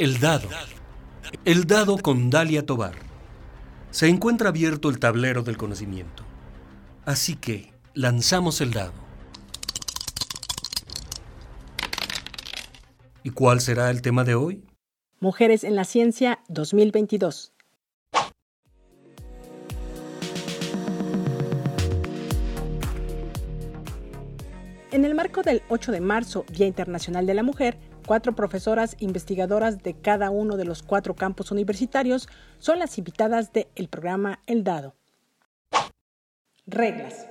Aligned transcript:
El 0.00 0.18
dado. 0.18 0.48
El 1.44 1.66
dado 1.66 1.98
con 1.98 2.30
Dalia 2.30 2.64
Tobar. 2.64 2.94
Se 3.90 4.08
encuentra 4.08 4.48
abierto 4.48 4.88
el 4.88 4.98
tablero 4.98 5.42
del 5.42 5.58
conocimiento. 5.58 6.22
Así 7.04 7.36
que 7.36 7.74
lanzamos 7.92 8.62
el 8.62 8.72
dado. 8.72 8.94
¿Y 13.22 13.28
cuál 13.28 13.60
será 13.60 13.90
el 13.90 14.00
tema 14.00 14.24
de 14.24 14.34
hoy? 14.36 14.64
Mujeres 15.20 15.64
en 15.64 15.76
la 15.76 15.84
Ciencia 15.84 16.38
2022. 16.48 17.52
En 24.92 25.04
el 25.04 25.14
marco 25.14 25.42
del 25.42 25.60
8 25.68 25.92
de 25.92 26.00
marzo, 26.00 26.46
Día 26.50 26.66
Internacional 26.66 27.26
de 27.26 27.34
la 27.34 27.42
Mujer, 27.42 27.76
cuatro 28.10 28.34
profesoras 28.34 28.96
investigadoras 28.98 29.84
de 29.84 29.94
cada 29.94 30.30
uno 30.30 30.56
de 30.56 30.64
los 30.64 30.82
cuatro 30.82 31.14
campus 31.14 31.52
universitarios 31.52 32.28
son 32.58 32.80
las 32.80 32.98
invitadas 32.98 33.52
del 33.52 33.86
programa 33.88 34.40
El 34.48 34.64
Dado. 34.64 34.96
Reglas. 36.66 37.28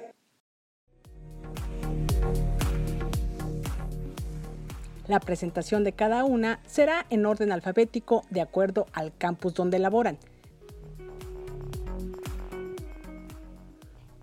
La 5.09 5.20
presentación 5.20 5.84
de 5.84 5.91
cada 5.91 6.23
una 6.23 6.62
será 6.66 7.05
en 7.09 7.26
orden 7.26 7.52
alfabético 7.52 8.23
de 8.30 8.40
acuerdo 8.40 8.85
al 8.93 9.13
campus 9.18 9.55
donde 9.55 9.80
laboran. 9.80 10.18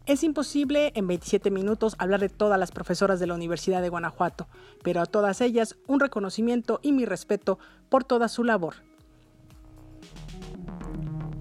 Es 0.06 0.22
imposible 0.22 0.92
en 0.94 1.08
27 1.08 1.50
minutos 1.50 1.96
hablar 1.98 2.20
de 2.20 2.28
todas 2.28 2.60
las 2.60 2.70
profesoras 2.70 3.18
de 3.18 3.26
la 3.26 3.34
Universidad 3.34 3.82
de 3.82 3.88
Guanajuato, 3.88 4.46
pero 4.84 5.00
a 5.00 5.06
todas 5.06 5.40
ellas 5.40 5.76
un 5.88 5.98
reconocimiento 5.98 6.78
y 6.80 6.92
mi 6.92 7.04
respeto 7.04 7.58
por 7.88 8.04
toda 8.04 8.28
su 8.28 8.44
labor. 8.44 8.74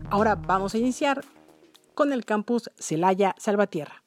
Ahora 0.10 0.34
vamos 0.34 0.74
a 0.74 0.80
iniciar 0.80 1.24
con 1.94 2.12
el 2.12 2.26
campus 2.26 2.72
Celaya 2.80 3.36
Salvatierra. 3.38 4.05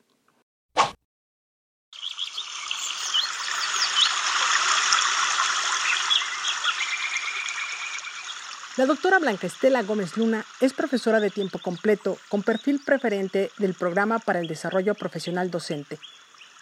La 8.78 8.86
doctora 8.86 9.18
Blanca 9.18 9.48
Estela 9.48 9.82
Gómez 9.82 10.16
Luna 10.16 10.44
es 10.60 10.72
profesora 10.72 11.18
de 11.18 11.30
tiempo 11.30 11.58
completo 11.58 12.16
con 12.28 12.44
perfil 12.44 12.78
preferente 12.78 13.50
del 13.58 13.74
Programa 13.74 14.20
para 14.20 14.38
el 14.38 14.46
Desarrollo 14.46 14.94
Profesional 14.94 15.50
Docente. 15.50 15.98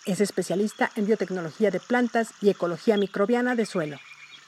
Es 0.07 0.23
especialista 0.23 0.91
en 0.97 1.05
biotecnología 1.05 1.71
de 1.71 1.79
plantas 1.79 2.31
y 2.41 2.49
ecología 2.49 2.97
microbiana 2.97 3.55
de 3.55 3.67
suelo. 3.67 3.99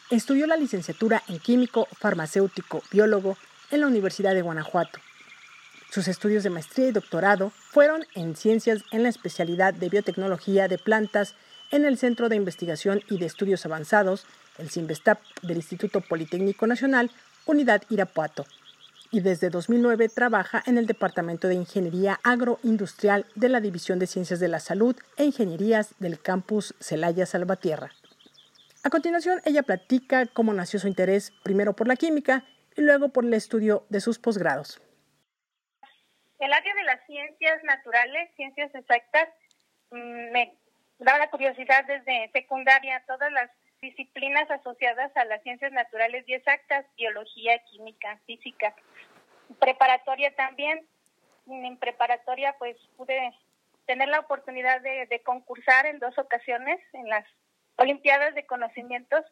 Estudió 0.09 0.47
la 0.47 0.57
licenciatura 0.57 1.23
en 1.29 1.41
químico, 1.41 1.87
farmacéutico, 1.99 2.83
biólogo 2.91 3.37
en 3.71 3.83
la 3.83 3.87
Universidad 3.87 4.33
de 4.33 4.41
Guanajuato. 4.41 4.99
Sus 5.91 6.09
estudios 6.09 6.45
de 6.45 6.51
maestría 6.51 6.89
y 6.89 6.93
doctorado 6.93 7.53
fueron 7.71 8.07
en 8.15 8.35
ciencias 8.35 8.83
en 8.93 9.03
la 9.03 9.11
especialidad 9.11 9.75
de 9.75 9.91
biotecnología 9.91 10.69
de 10.69 10.79
plantas 10.79 11.35
en 11.71 11.85
el 11.85 11.99
Centro 11.99 12.31
de 12.31 12.37
Investigación 12.37 13.03
y 13.11 13.19
de 13.19 13.27
Estudios 13.27 13.67
Avanzados, 13.67 14.25
el 14.57 14.71
CIMBESTAP 14.71 15.21
del 15.43 15.59
Instituto 15.59 16.01
Politécnico 16.01 16.67
Nacional, 16.67 17.11
Unidad 17.49 17.83
Irapuato, 17.89 18.45
y 19.11 19.21
desde 19.21 19.49
2009 19.49 20.11
trabaja 20.11 20.63
en 20.67 20.77
el 20.77 20.87
Departamento 20.87 21.49
de 21.49 21.55
Ingeniería 21.55 22.21
Agroindustrial 22.23 23.25
de 23.37 23.49
la 23.49 23.61
División 23.61 23.99
de 23.99 24.07
Ciencias 24.07 24.39
de 24.39 24.49
la 24.49 24.61
Salud 24.61 24.95
e 25.17 25.25
Ingenierías 25.25 25.99
del 25.99 26.21
campus 26.21 26.75
Celaya 26.79 27.25
Salvatierra. 27.25 27.91
A 28.85 28.91
continuación, 28.91 29.41
ella 29.47 29.63
platica 29.63 30.27
cómo 30.27 30.53
nació 30.53 30.79
su 30.79 30.89
interés 30.89 31.33
primero 31.43 31.73
por 31.73 31.89
la 31.89 31.97
química 31.97 32.45
y 32.77 32.83
luego 32.83 33.09
por 33.09 33.25
el 33.25 33.33
estudio 33.33 33.87
de 33.89 34.03
sus 34.03 34.19
posgrados. 34.19 34.79
El 36.39 36.53
área 36.53 36.75
de 36.75 36.85
las 36.85 37.01
ciencias 37.07 37.65
naturales, 37.65 38.31
ciencias 38.37 38.75
exactas, 38.75 39.31
mm, 39.91 40.33
me 40.33 40.55
da 40.99 41.17
la 41.17 41.31
curiosidad 41.31 41.87
desde 41.87 42.31
secundaria, 42.33 43.03
todas 43.07 43.33
las 43.33 43.51
disciplinas 43.81 44.51
asociadas 44.51 45.17
a 45.17 45.25
las 45.25 45.43
ciencias 45.43 45.73
naturales 45.73 46.25
y 46.27 46.35
exactas, 46.35 46.85
biología, 46.97 47.59
química, 47.71 48.19
física. 48.27 48.75
Preparatoria 49.61 50.35
también. 50.35 50.87
En 51.47 51.79
preparatoria 51.79 52.55
pues 52.59 52.77
pude 52.97 53.33
tener 53.87 54.09
la 54.09 54.21
oportunidad 54.21 54.81
de, 54.83 55.07
de 55.07 55.23
concursar 55.23 55.87
en 55.87 55.99
dos 55.99 56.17
ocasiones 56.19 56.79
en 56.93 57.09
las 57.09 57.25
Olimpiadas 57.77 58.35
de 58.35 58.45
Conocimientos, 58.45 59.25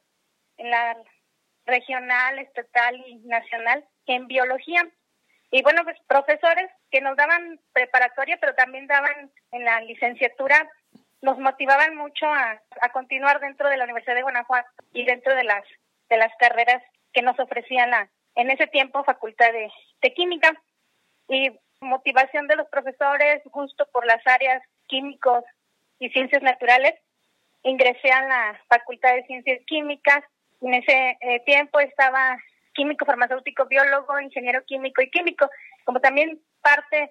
en 0.57 0.71
la 0.71 0.97
regional, 1.67 2.39
estatal 2.39 2.97
y 3.07 3.17
nacional, 3.17 3.85
en 4.07 4.27
biología. 4.29 4.89
Y 5.51 5.63
bueno, 5.63 5.85
pues 5.85 5.97
profesores 6.07 6.71
que 6.91 7.01
nos 7.01 7.17
daban 7.17 7.61
preparatoria, 7.73 8.39
pero 8.41 8.55
también 8.55 8.87
daban 8.87 9.31
en 9.53 9.65
la 9.65 9.81
licenciatura 9.81 10.71
nos 11.23 11.39
motivaban 11.39 11.97
mucho 11.97 12.27
a, 12.27 12.61
continuar 12.93 13.41
dentro 13.41 13.69
de 13.69 13.77
la 13.77 13.85
Universidad 13.85 14.15
de 14.15 14.23
Guanajuato 14.23 14.69
y 14.93 15.05
dentro 15.05 15.35
de 15.35 15.45
las 15.45 15.65
de 16.09 16.17
las 16.19 16.33
carreras 16.39 16.83
que 17.13 17.23
nos 17.23 17.39
ofrecían 17.41 17.91
la 17.91 18.09
en 18.37 18.51
ese 18.51 18.67
tiempo 18.69 19.03
Facultad 19.03 19.51
de, 19.53 19.71
de 20.03 20.15
Química 20.15 20.53
y 21.29 21.51
motivación 21.81 22.47
de 22.47 22.57
los 22.57 22.69
profesores, 22.69 23.43
gusto 23.47 23.87
por 23.93 24.07
las 24.07 24.25
áreas 24.27 24.63
químicos 24.87 25.45
y 25.99 26.11
ciencias 26.11 26.43
naturales. 26.43 26.95
Ingresé 27.63 28.13
a 28.13 28.23
la 28.27 28.61
Facultad 28.69 29.15
de 29.15 29.25
Ciencias 29.25 29.61
Químicas. 29.67 30.23
En 30.61 30.75
ese 30.75 31.19
eh, 31.21 31.41
tiempo 31.45 31.81
estaba 31.81 32.39
químico, 32.75 33.05
farmacéutico, 33.05 33.67
biólogo, 33.67 34.21
ingeniero 34.21 34.65
químico 34.65 35.03
y 35.03 35.11
químico. 35.11 35.51
Como 35.85 36.01
también 36.01 36.41
parte 36.61 37.11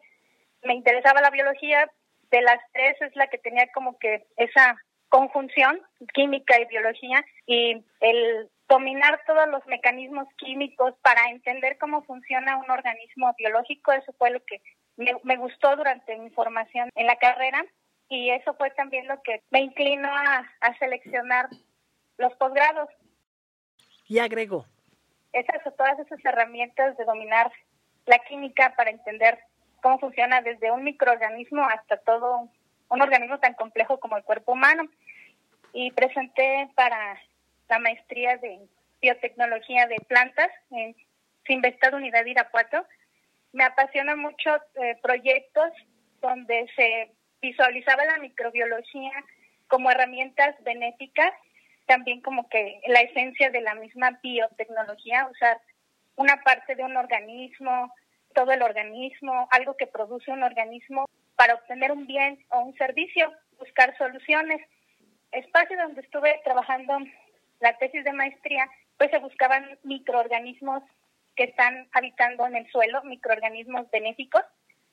me 0.64 0.74
interesaba 0.74 1.22
la 1.22 1.30
biología, 1.30 1.90
de 2.32 2.42
las 2.42 2.60
tres 2.74 2.96
es 3.02 3.16
la 3.16 3.28
que 3.28 3.38
tenía 3.38 3.68
como 3.74 3.98
que 3.98 4.26
esa 4.38 4.76
conjunción, 5.10 5.82
química 6.14 6.60
y 6.60 6.66
biología, 6.66 7.24
y 7.46 7.86
el 8.02 8.50
dominar 8.68 9.22
todos 9.26 9.48
los 9.48 9.66
mecanismos 9.68 10.28
químicos 10.38 10.94
para 11.02 11.30
entender 11.30 11.78
cómo 11.78 12.04
funciona 12.04 12.58
un 12.58 12.70
organismo 12.70 13.34
biológico, 13.38 13.92
eso 13.92 14.14
fue 14.18 14.32
lo 14.32 14.44
que 14.44 14.62
me, 14.98 15.38
gustó 15.38 15.76
durante 15.76 16.18
mi 16.18 16.30
formación 16.32 16.90
en 16.96 17.08
la 17.08 17.18
carrera 17.18 17.64
y 18.10 18.30
eso 18.32 18.54
fue 18.56 18.72
también 18.72 19.08
lo 19.08 19.22
que 19.24 19.44
me 19.52 19.62
inclinó 19.62 20.10
a, 20.10 20.50
a 20.62 20.78
seleccionar 20.80 21.48
los 22.18 22.34
posgrados. 22.36 22.90
Y 24.08 24.20
agregó. 24.20 24.66
Esas 25.34 25.62
todas 25.76 26.00
esas 26.00 26.24
herramientas 26.24 26.96
de 26.98 27.06
dominar 27.06 27.52
la 28.06 28.20
química 28.20 28.74
para 28.78 28.92
entender 28.92 29.40
cómo 29.86 30.00
funciona 30.00 30.42
desde 30.42 30.72
un 30.72 30.84
microorganismo 30.84 31.64
hasta 31.64 31.98
todo 31.98 32.50
un 32.90 33.02
organismo 33.04 33.38
tan 33.38 33.54
complejo 33.54 34.00
como 34.00 34.18
el 34.18 34.24
cuerpo 34.24 34.54
humano. 34.54 34.90
Y 35.74 35.92
presenté 35.92 36.72
para 36.74 37.22
la 37.70 37.78
maestría 37.78 38.38
de 38.38 38.62
biotecnología 39.00 39.86
de 39.86 39.98
plantas 40.08 40.50
en 40.72 40.96
Sinvestad 41.46 41.94
Unidad 41.94 42.26
Irapuato. 42.26 42.84
Me 43.54 43.64
apasionan 43.64 44.18
mucho 44.18 44.56
eh, 44.74 44.98
proyectos 45.04 45.72
donde 46.20 46.66
se 46.76 47.12
visualizaba 47.40 48.06
la 48.06 48.18
microbiología 48.18 49.12
como 49.68 49.92
herramientas 49.92 50.56
benéficas, 50.64 51.32
también 51.86 52.22
como 52.22 52.50
que 52.50 52.82
la 52.88 53.02
esencia 53.02 53.52
de 53.52 53.62
la 53.62 53.76
misma 53.76 54.20
biotecnología, 54.24 55.28
usar 55.32 55.62
una 56.16 56.42
parte 56.42 56.74
de 56.74 56.84
un 56.84 56.98
organismo, 56.98 57.94
todo 58.36 58.52
el 58.52 58.62
organismo, 58.62 59.48
algo 59.50 59.76
que 59.76 59.88
produce 59.88 60.30
un 60.30 60.44
organismo 60.44 61.06
para 61.36 61.56
obtener 61.56 61.92
un 61.92 62.06
bien 62.06 62.46
o 62.50 62.60
un 62.60 62.76
servicio, 62.76 63.32
buscar 63.58 63.98
soluciones. 63.98 64.62
Espacio 65.32 65.78
donde 65.78 66.02
estuve 66.02 66.40
trabajando 66.44 67.00
la 67.62 67.78
tesis 67.78 68.04
de 68.04 68.14
maestría, 68.14 68.70
pues 68.98 69.10
se 69.10 69.18
buscaban 69.18 69.80
microorganismos 69.84 70.84
que 71.36 71.46
están 71.46 71.88
habitando 71.94 72.46
en 72.46 72.56
el 72.56 72.70
suelo, 72.72 73.04
microorganismos 73.04 73.90
benéficos 73.90 74.44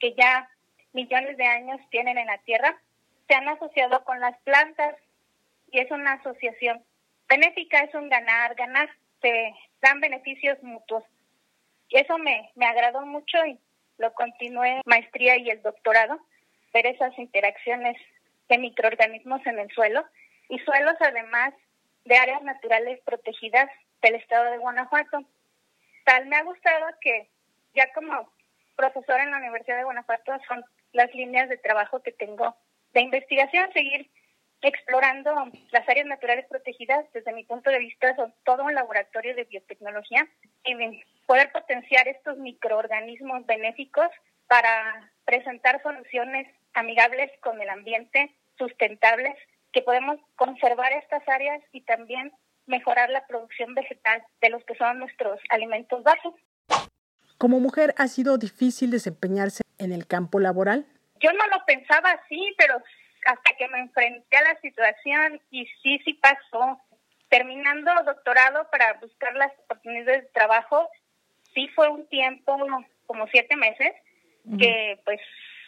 que 0.00 0.14
ya 0.14 0.48
millones 0.92 1.36
de 1.36 1.44
años 1.44 1.80
tienen 1.90 2.18
en 2.18 2.26
la 2.26 2.38
Tierra, 2.38 2.80
se 3.28 3.34
han 3.34 3.48
asociado 3.48 4.04
con 4.04 4.20
las 4.20 4.36
plantas 4.40 4.96
y 5.70 5.78
es 5.78 5.90
una 5.90 6.14
asociación 6.14 6.82
benéfica, 7.28 7.80
es 7.80 7.94
un 7.94 8.08
ganar, 8.08 8.54
ganar, 8.54 8.90
se 9.20 9.54
dan 9.80 10.00
beneficios 10.00 10.60
mutuos. 10.62 11.04
Eso 11.92 12.18
me, 12.18 12.50
me 12.54 12.66
agradó 12.66 13.04
mucho 13.06 13.44
y 13.46 13.58
lo 13.98 14.12
continué 14.14 14.80
maestría 14.86 15.36
y 15.36 15.50
el 15.50 15.62
doctorado, 15.62 16.18
ver 16.72 16.86
esas 16.86 17.16
interacciones 17.18 17.96
de 18.48 18.58
microorganismos 18.58 19.44
en 19.46 19.58
el 19.58 19.70
suelo 19.70 20.04
y 20.48 20.58
suelos 20.60 20.96
además 21.00 21.54
de 22.04 22.16
áreas 22.16 22.42
naturales 22.42 23.00
protegidas 23.04 23.70
del 24.00 24.16
estado 24.16 24.50
de 24.50 24.58
Guanajuato. 24.58 25.24
Tal 26.04 26.26
me 26.26 26.36
ha 26.36 26.42
gustado 26.42 26.86
que 27.00 27.28
ya 27.74 27.92
como 27.92 28.30
profesora 28.76 29.22
en 29.22 29.30
la 29.30 29.38
Universidad 29.38 29.76
de 29.76 29.84
Guanajuato 29.84 30.32
son 30.48 30.64
las 30.92 31.14
líneas 31.14 31.48
de 31.48 31.58
trabajo 31.58 32.02
que 32.02 32.12
tengo 32.12 32.56
de 32.92 33.00
investigación, 33.02 33.72
seguir 33.72 34.10
explorando 34.62 35.34
las 35.72 35.88
áreas 35.88 36.06
naturales 36.06 36.46
protegidas, 36.48 37.04
desde 37.12 37.32
mi 37.32 37.44
punto 37.44 37.70
de 37.70 37.80
vista, 37.80 38.14
son 38.14 38.32
todo 38.44 38.64
un 38.64 38.74
laboratorio 38.74 39.34
de 39.34 39.44
biotecnología 39.44 40.26
y 40.64 40.74
poder 41.26 41.50
potenciar 41.52 42.06
estos 42.08 42.38
microorganismos 42.38 43.44
benéficos 43.46 44.08
para 44.46 45.10
presentar 45.24 45.82
soluciones 45.82 46.46
amigables 46.74 47.30
con 47.40 47.60
el 47.60 47.68
ambiente, 47.68 48.34
sustentables, 48.56 49.34
que 49.72 49.82
podemos 49.82 50.18
conservar 50.36 50.92
estas 50.92 51.26
áreas 51.28 51.60
y 51.72 51.80
también 51.82 52.32
mejorar 52.66 53.10
la 53.10 53.26
producción 53.26 53.74
vegetal 53.74 54.22
de 54.40 54.50
los 54.50 54.64
que 54.64 54.76
son 54.76 54.98
nuestros 54.98 55.40
alimentos 55.48 56.02
básicos. 56.02 56.40
Como 57.38 57.58
mujer, 57.58 57.94
¿ha 57.98 58.06
sido 58.06 58.38
difícil 58.38 58.90
desempeñarse 58.90 59.62
en 59.78 59.92
el 59.92 60.06
campo 60.06 60.38
laboral? 60.38 60.86
Yo 61.20 61.32
no 61.32 61.46
lo 61.48 61.64
pensaba 61.64 62.10
así, 62.10 62.54
pero 62.56 62.80
hasta 63.24 63.56
que 63.56 63.68
me 63.68 63.80
enfrenté 63.80 64.36
a 64.36 64.42
la 64.42 64.60
situación 64.60 65.40
y 65.50 65.66
sí, 65.82 66.00
sí 66.04 66.14
pasó. 66.14 66.80
Terminando 67.28 67.90
doctorado 68.04 68.68
para 68.70 68.92
buscar 68.94 69.34
las 69.36 69.52
oportunidades 69.60 70.24
de 70.24 70.30
trabajo, 70.30 70.88
sí 71.54 71.68
fue 71.68 71.88
un 71.88 72.06
tiempo, 72.08 72.58
como 73.06 73.26
siete 73.28 73.56
meses, 73.56 73.92
que 74.58 75.00
pues 75.04 75.20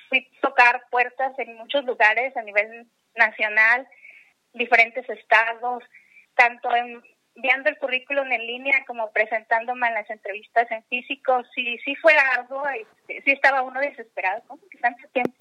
fui 0.08 0.18
a 0.18 0.40
tocar 0.40 0.82
puertas 0.90 1.38
en 1.38 1.56
muchos 1.56 1.84
lugares 1.84 2.36
a 2.36 2.42
nivel 2.42 2.86
nacional, 3.14 3.86
diferentes 4.52 5.08
estados, 5.08 5.82
tanto 6.34 6.68
enviando 7.34 7.70
el 7.70 7.78
currículum 7.78 8.30
en 8.30 8.46
línea 8.46 8.84
como 8.86 9.10
presentándome 9.12 9.88
en 9.88 9.94
las 9.94 10.10
entrevistas 10.10 10.70
en 10.70 10.84
físico, 10.84 11.42
sí, 11.54 11.78
sí 11.84 11.94
fue 11.96 12.12
arduo, 12.36 12.66
este, 12.68 13.22
sí 13.22 13.30
estaba 13.32 13.62
uno 13.62 13.80
desesperado, 13.80 14.42
¿no? 14.48 14.58
Tanto 14.80 15.08
tiempo. 15.08 15.32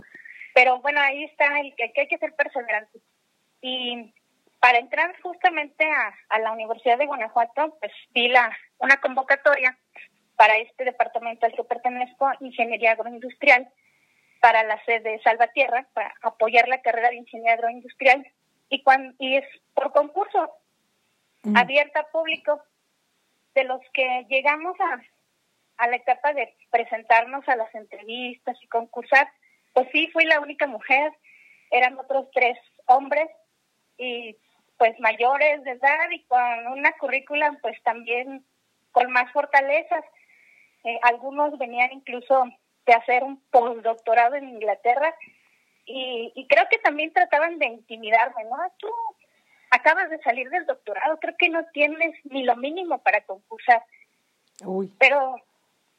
Pero 0.53 0.79
bueno, 0.79 1.00
ahí 1.01 1.23
está 1.25 1.59
el 1.59 1.75
que, 1.75 1.91
hay 1.95 2.07
que 2.07 2.17
ser 2.17 2.33
perseverante. 2.35 3.00
Y 3.61 4.13
para 4.59 4.77
entrar 4.77 5.19
justamente 5.21 5.85
a, 5.85 6.13
a, 6.29 6.39
la 6.39 6.51
Universidad 6.51 6.97
de 6.97 7.05
Guanajuato, 7.05 7.77
pues 7.79 7.91
vi 8.11 8.27
la, 8.27 8.55
una 8.77 8.97
convocatoria 8.97 9.77
para 10.35 10.57
este 10.57 10.85
departamento 10.85 11.45
al 11.45 11.53
que 11.53 11.63
pertenezco, 11.63 12.29
Ingeniería 12.39 12.91
Agroindustrial, 12.91 13.69
para 14.41 14.63
la 14.63 14.83
sede 14.85 15.11
de 15.11 15.21
Salvatierra, 15.21 15.88
para 15.94 16.13
apoyar 16.21 16.67
la 16.67 16.81
carrera 16.81 17.09
de 17.09 17.17
Ingeniería 17.17 17.53
Agroindustrial. 17.53 18.27
Y, 18.69 18.83
cuando, 18.83 19.13
y 19.19 19.38
es 19.38 19.45
por 19.73 19.91
concurso, 19.91 20.51
abierta 21.56 22.07
público, 22.11 22.63
de 23.53 23.63
los 23.65 23.81
que 23.94 24.25
llegamos 24.29 24.75
a, 24.79 25.01
a 25.77 25.88
la 25.88 25.95
etapa 25.95 26.33
de 26.33 26.56
presentarnos 26.71 27.47
a 27.47 27.56
las 27.56 27.73
entrevistas 27.75 28.57
y 28.61 28.67
concursar, 28.67 29.29
pues 29.73 29.87
sí, 29.91 30.09
fui 30.11 30.25
la 30.25 30.39
única 30.39 30.67
mujer, 30.67 31.11
eran 31.71 31.97
otros 31.97 32.27
tres 32.33 32.57
hombres 32.85 33.27
y 33.97 34.35
pues 34.77 34.99
mayores 34.99 35.63
de 35.63 35.71
edad 35.71 36.09
y 36.11 36.23
con 36.25 36.67
una 36.67 36.91
currícula 36.93 37.57
pues 37.61 37.81
también 37.83 38.45
con 38.91 39.11
más 39.11 39.31
fortalezas. 39.31 40.03
Eh, 40.83 40.99
algunos 41.03 41.57
venían 41.57 41.91
incluso 41.91 42.45
de 42.85 42.93
hacer 42.93 43.23
un 43.23 43.41
postdoctorado 43.49 44.35
en 44.35 44.49
Inglaterra 44.49 45.15
y, 45.85 46.31
y 46.35 46.47
creo 46.47 46.65
que 46.69 46.77
también 46.79 47.13
trataban 47.13 47.57
de 47.59 47.67
intimidarme, 47.67 48.43
¿no? 48.45 48.57
Tú 48.77 48.89
acabas 49.71 50.09
de 50.09 50.19
salir 50.19 50.49
del 50.49 50.65
doctorado, 50.65 51.17
creo 51.19 51.35
que 51.37 51.49
no 51.49 51.65
tienes 51.73 52.13
ni 52.25 52.43
lo 52.43 52.55
mínimo 52.55 52.99
para 52.99 53.21
concursar. 53.21 53.83
Uy. 54.63 54.93
Pero 54.99 55.35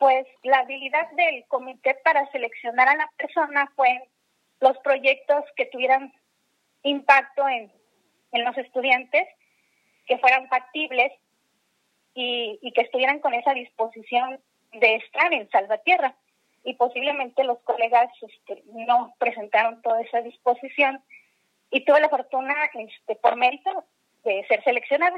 pues 0.04 0.26
la 0.42 0.58
habilidad 0.58 1.10
del 1.12 1.46
comité 1.48 1.94
para 2.04 2.30
seleccionar 2.30 2.90
a 2.90 2.94
la 2.94 3.10
persona 3.16 3.72
fue 3.74 4.06
los 4.60 4.76
proyectos 4.80 5.46
que 5.56 5.64
tuvieran 5.64 6.12
impacto 6.82 7.48
en, 7.48 7.72
en 8.32 8.44
los 8.44 8.54
estudiantes, 8.58 9.26
que 10.06 10.18
fueran 10.18 10.46
factibles 10.48 11.10
y, 12.12 12.58
y 12.60 12.72
que 12.72 12.82
estuvieran 12.82 13.20
con 13.20 13.32
esa 13.32 13.54
disposición 13.54 14.38
de 14.74 14.96
estar 14.96 15.32
en 15.32 15.48
Salvatierra. 15.48 16.14
Y 16.64 16.74
posiblemente 16.74 17.42
los 17.42 17.60
colegas 17.60 18.10
este, 18.20 18.62
no 18.74 19.14
presentaron 19.18 19.80
toda 19.80 20.02
esa 20.02 20.20
disposición 20.20 21.02
y 21.70 21.82
tuve 21.86 22.00
la 22.00 22.10
fortuna, 22.10 22.54
este, 22.74 23.16
por 23.16 23.36
mérito, 23.36 23.84
de 24.22 24.44
ser 24.48 24.62
seleccionada. 24.64 25.16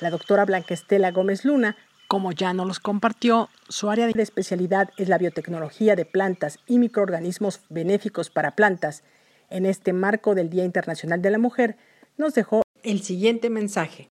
La 0.00 0.10
doctora 0.10 0.44
Blanca 0.44 0.74
Estela 0.74 1.10
Gómez 1.10 1.44
Luna, 1.44 1.76
como 2.06 2.30
ya 2.30 2.52
nos 2.52 2.68
los 2.68 2.78
compartió, 2.78 3.48
su 3.68 3.90
área 3.90 4.06
de 4.06 4.22
especialidad 4.22 4.90
es 4.96 5.08
la 5.08 5.18
biotecnología 5.18 5.96
de 5.96 6.04
plantas 6.04 6.60
y 6.68 6.78
microorganismos 6.78 7.66
benéficos 7.68 8.30
para 8.30 8.52
plantas. 8.52 9.02
En 9.50 9.66
este 9.66 9.92
marco 9.92 10.36
del 10.36 10.50
Día 10.50 10.64
Internacional 10.64 11.20
de 11.20 11.30
la 11.30 11.38
Mujer, 11.38 11.76
nos 12.16 12.34
dejó 12.34 12.62
el 12.84 13.00
siguiente 13.00 13.50
mensaje. 13.50 14.08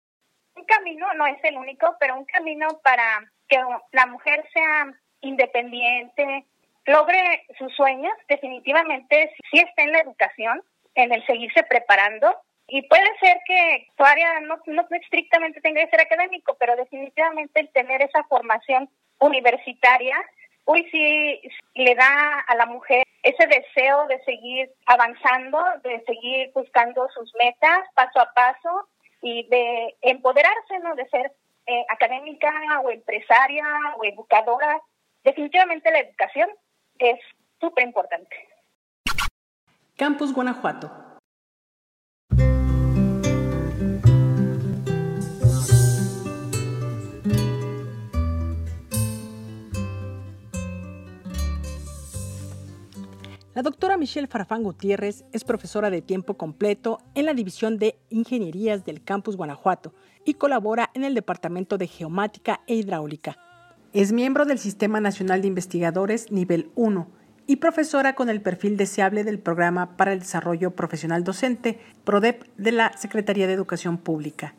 Un 0.56 0.64
camino, 0.64 1.06
no 1.16 1.28
es 1.28 1.44
el 1.44 1.58
único, 1.58 1.98
pero 2.00 2.16
un 2.16 2.26
camino 2.26 2.80
para 2.82 3.30
que 3.50 3.58
la 3.92 4.06
mujer 4.06 4.46
sea 4.54 4.98
independiente, 5.20 6.46
logre 6.86 7.46
sus 7.58 7.74
sueños, 7.76 8.14
definitivamente 8.30 9.36
sí 9.52 9.60
está 9.60 9.84
en 9.84 9.92
la 9.92 10.00
educación, 10.00 10.64
en 10.96 11.12
el 11.12 11.26
seguirse 11.26 11.64
preparando, 11.64 12.38
y 12.68 12.82
puede 12.88 13.18
ser 13.20 13.38
que 13.46 13.88
tu 13.96 14.04
área 14.04 14.40
no, 14.42 14.58
no 14.68 14.86
estrictamente 14.92 15.62
tenga 15.62 15.84
que 15.84 15.90
ser 15.90 16.02
académico, 16.02 16.56
pero 16.60 16.76
definitivamente 16.76 17.60
el 17.60 17.70
tener 17.70 18.02
esa 18.02 18.24
formación 18.24 18.90
universitaria, 19.20 20.16
uy, 20.66 20.88
sí 20.92 21.42
le 21.76 21.96
da 21.96 22.40
a 22.48 22.56
la 22.56 22.66
mujer 22.66 23.04
ese 23.22 23.48
deseo 23.48 24.08
de 24.08 24.22
seguir 24.24 24.72
avanzando, 24.86 25.60
de 25.84 26.04
seguir 26.06 26.52
buscando 26.54 27.08
sus 27.10 27.34
metas 27.36 27.80
paso 27.96 28.20
a 28.20 28.34
paso 28.34 28.88
y 29.22 29.48
de 29.50 29.96
empoderarse, 30.02 30.80
¿no? 30.80 30.96
De 30.96 31.08
ser 31.10 31.32
eh, 31.66 31.86
académica 31.90 32.52
o 32.84 32.92
empresaria 32.92 33.66
o 33.98 34.04
educadora. 34.04 34.82
Definitivamente 35.24 35.92
la 35.92 36.00
educación 36.00 36.50
es 37.00 37.20
súper 37.60 37.86
importante. 37.86 38.36
Campus 39.96 40.34
Guanajuato 40.34 41.03
La 53.56 53.62
doctora 53.62 53.98
Michelle 53.98 54.26
Farfán 54.26 54.64
Gutiérrez 54.64 55.26
es 55.32 55.44
profesora 55.44 55.92
de 55.92 56.02
tiempo 56.02 56.38
completo 56.38 56.98
en 57.14 57.28
la 57.28 57.36
División 57.36 57.78
de 57.78 58.00
Ingenierías 58.10 58.84
del 58.84 59.04
Campus 59.04 59.38
Guanajuato 59.38 59.94
y 60.26 60.34
colabora 60.34 60.90
en 60.96 61.04
el 61.04 61.14
Departamento 61.14 61.78
de 61.78 61.86
Geomática 61.86 62.62
e 62.66 62.74
Hidráulica. 62.74 63.38
Es 63.94 64.12
miembro 64.12 64.46
del 64.46 64.58
Sistema 64.58 65.00
Nacional 65.00 65.44
de 65.44 65.50
Investigadores 65.50 66.32
Nivel 66.32 66.72
1 66.74 67.08
y 67.46 67.58
profesora 67.58 68.16
con 68.16 68.28
el 68.30 68.42
perfil 68.42 68.76
deseable 68.76 69.24
del 69.24 69.38
Programa 69.38 69.98
para 69.98 70.14
el 70.14 70.22
Desarrollo 70.22 70.72
Profesional 70.72 71.24
Docente, 71.24 71.78
PRODEP, 72.06 72.46
de 72.58 72.72
la 72.72 72.98
Secretaría 72.98 73.46
de 73.46 73.54
Educación 73.54 74.00
Pública. 74.00 74.56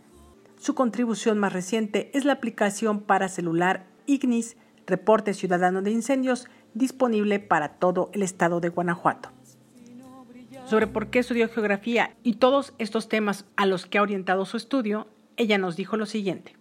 Su 0.57 0.77
contribución 0.77 1.37
más 1.39 1.53
reciente 1.53 2.13
es 2.15 2.25
la 2.25 2.35
aplicación 2.35 3.01
para 3.01 3.29
celular 3.29 3.87
IGNIS, 4.07 4.57
Reporte 4.87 5.35
Ciudadano 5.35 5.83
de 5.83 5.91
Incendios, 5.91 6.47
disponible 6.75 7.39
para 7.39 7.79
todo 7.79 8.11
el 8.13 8.23
estado 8.23 8.61
de 8.61 8.69
Guanajuato. 8.69 9.31
Sobre 10.67 10.87
por 10.87 11.11
qué 11.11 11.19
estudió 11.21 11.49
geografía 11.49 12.15
y 12.23 12.37
todos 12.37 12.73
estos 12.79 13.09
temas 13.09 13.45
a 13.57 13.67
los 13.67 13.87
que 13.87 13.99
ha 13.99 14.03
orientado 14.03 14.47
su 14.47 14.57
estudio, 14.57 15.07
ella 15.37 15.59
nos 15.59 15.77
dijo 15.77 15.97
lo 15.97 16.07
siguiente. 16.07 16.55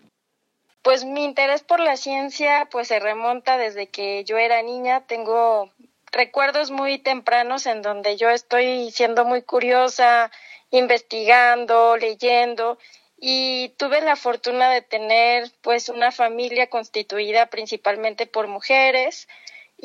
Pues 0.82 1.06
mi 1.06 1.24
interés 1.24 1.64
por 1.64 1.80
la 1.80 1.96
ciencia 1.96 2.68
pues 2.70 2.90
se 2.90 3.00
remonta 3.00 3.58
desde 3.58 3.88
que 3.88 4.26
yo 4.26 4.38
era 4.38 4.62
niña, 4.62 5.02
tengo 5.08 5.72
recuerdos 6.12 6.72
muy 6.72 7.00
tempranos 7.00 7.66
en 7.66 7.82
donde 7.82 8.18
yo 8.18 8.30
estoy 8.30 8.92
siendo 8.92 9.24
muy 9.24 9.42
curiosa, 9.42 10.30
investigando, 10.70 11.96
leyendo 11.98 12.78
y 13.18 13.70
tuve 13.78 14.02
la 14.02 14.18
fortuna 14.18 14.70
de 14.70 14.82
tener 14.82 15.50
pues 15.62 15.88
una 15.88 16.12
familia 16.12 16.68
constituida 16.68 17.46
principalmente 17.46 18.28
por 18.28 18.48
mujeres, 18.48 19.30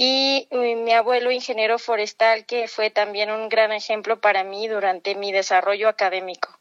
y 0.00 0.46
mi 0.52 0.92
abuelo 0.92 1.32
ingeniero 1.32 1.76
forestal 1.76 2.46
que 2.46 2.68
fue 2.68 2.88
también 2.88 3.32
un 3.32 3.48
gran 3.48 3.72
ejemplo 3.72 4.20
para 4.20 4.44
mí 4.44 4.68
durante 4.68 5.16
mi 5.16 5.32
desarrollo 5.32 5.88
académico. 5.88 6.56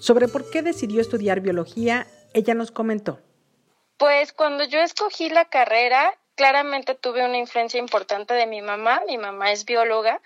Sobre 0.00 0.28
por 0.28 0.50
qué 0.50 0.62
decidió 0.62 1.02
estudiar 1.02 1.40
biología, 1.40 2.06
ella 2.32 2.54
nos 2.54 2.70
comentó. 2.70 3.20
Pues 3.98 4.32
cuando 4.32 4.64
yo 4.64 4.80
escogí 4.80 5.28
la 5.28 5.44
carrera, 5.44 6.18
claramente 6.34 6.94
tuve 6.94 7.22
una 7.22 7.36
influencia 7.36 7.78
importante 7.78 8.32
de 8.32 8.46
mi 8.46 8.62
mamá, 8.62 9.02
mi 9.06 9.18
mamá 9.18 9.52
es 9.52 9.66
bióloga, 9.66 10.22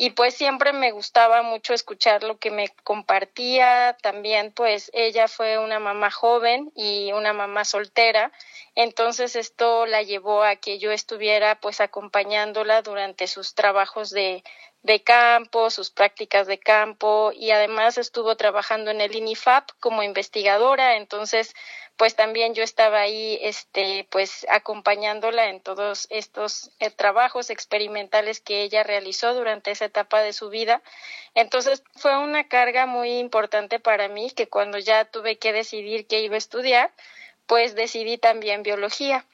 y 0.00 0.10
pues 0.10 0.34
siempre 0.34 0.72
me 0.72 0.92
gustaba 0.92 1.42
mucho 1.42 1.74
escuchar 1.74 2.22
lo 2.22 2.38
que 2.38 2.52
me 2.52 2.68
compartía. 2.84 3.96
También 4.00 4.52
pues 4.52 4.92
ella 4.94 5.26
fue 5.26 5.58
una 5.58 5.80
mamá 5.80 6.12
joven 6.12 6.70
y 6.76 7.10
una 7.10 7.32
mamá 7.32 7.64
soltera, 7.64 8.30
entonces 8.76 9.34
esto 9.34 9.86
la 9.86 10.04
llevó 10.04 10.44
a 10.44 10.54
que 10.54 10.78
yo 10.78 10.92
estuviera 10.92 11.58
pues 11.58 11.80
acompañándola 11.80 12.82
durante 12.82 13.26
sus 13.26 13.56
trabajos 13.56 14.10
de, 14.10 14.44
de 14.84 15.02
campo, 15.02 15.68
sus 15.68 15.90
prácticas 15.90 16.46
de 16.46 16.60
campo. 16.60 17.32
Y 17.34 17.50
además 17.50 17.98
estuvo 17.98 18.36
trabajando 18.36 18.92
en 18.92 19.00
el 19.00 19.16
INIFAP 19.16 19.68
como 19.80 20.04
investigadora, 20.04 20.96
entonces 20.96 21.54
pues 21.98 22.14
también 22.14 22.54
yo 22.54 22.62
estaba 22.62 23.00
ahí 23.00 23.38
este 23.42 24.06
pues 24.08 24.46
acompañándola 24.48 25.50
en 25.50 25.60
todos 25.60 26.06
estos 26.10 26.70
eh, 26.78 26.90
trabajos 26.90 27.50
experimentales 27.50 28.40
que 28.40 28.62
ella 28.62 28.84
realizó 28.84 29.34
durante 29.34 29.72
esa 29.72 29.86
etapa 29.86 30.22
de 30.22 30.32
su 30.32 30.48
vida. 30.48 30.80
Entonces 31.34 31.82
fue 31.96 32.16
una 32.16 32.46
carga 32.46 32.86
muy 32.86 33.18
importante 33.18 33.80
para 33.80 34.08
mí 34.08 34.30
que 34.30 34.46
cuando 34.46 34.78
ya 34.78 35.06
tuve 35.06 35.38
que 35.38 35.52
decidir 35.52 36.06
qué 36.06 36.22
iba 36.22 36.36
a 36.36 36.38
estudiar, 36.38 36.92
pues 37.46 37.74
decidí 37.74 38.16
también 38.16 38.62
biología. 38.62 39.26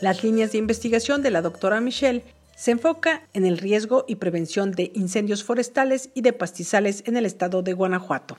Las 0.00 0.22
líneas 0.22 0.52
de 0.52 0.58
investigación 0.58 1.22
de 1.22 1.32
la 1.32 1.42
doctora 1.42 1.80
Michelle 1.80 2.22
se 2.54 2.70
enfoca 2.70 3.26
en 3.32 3.44
el 3.44 3.58
riesgo 3.58 4.04
y 4.06 4.16
prevención 4.16 4.70
de 4.70 4.92
incendios 4.94 5.42
forestales 5.42 6.10
y 6.14 6.20
de 6.20 6.32
pastizales 6.32 7.02
en 7.06 7.16
el 7.16 7.26
estado 7.26 7.62
de 7.62 7.72
Guanajuato. 7.72 8.36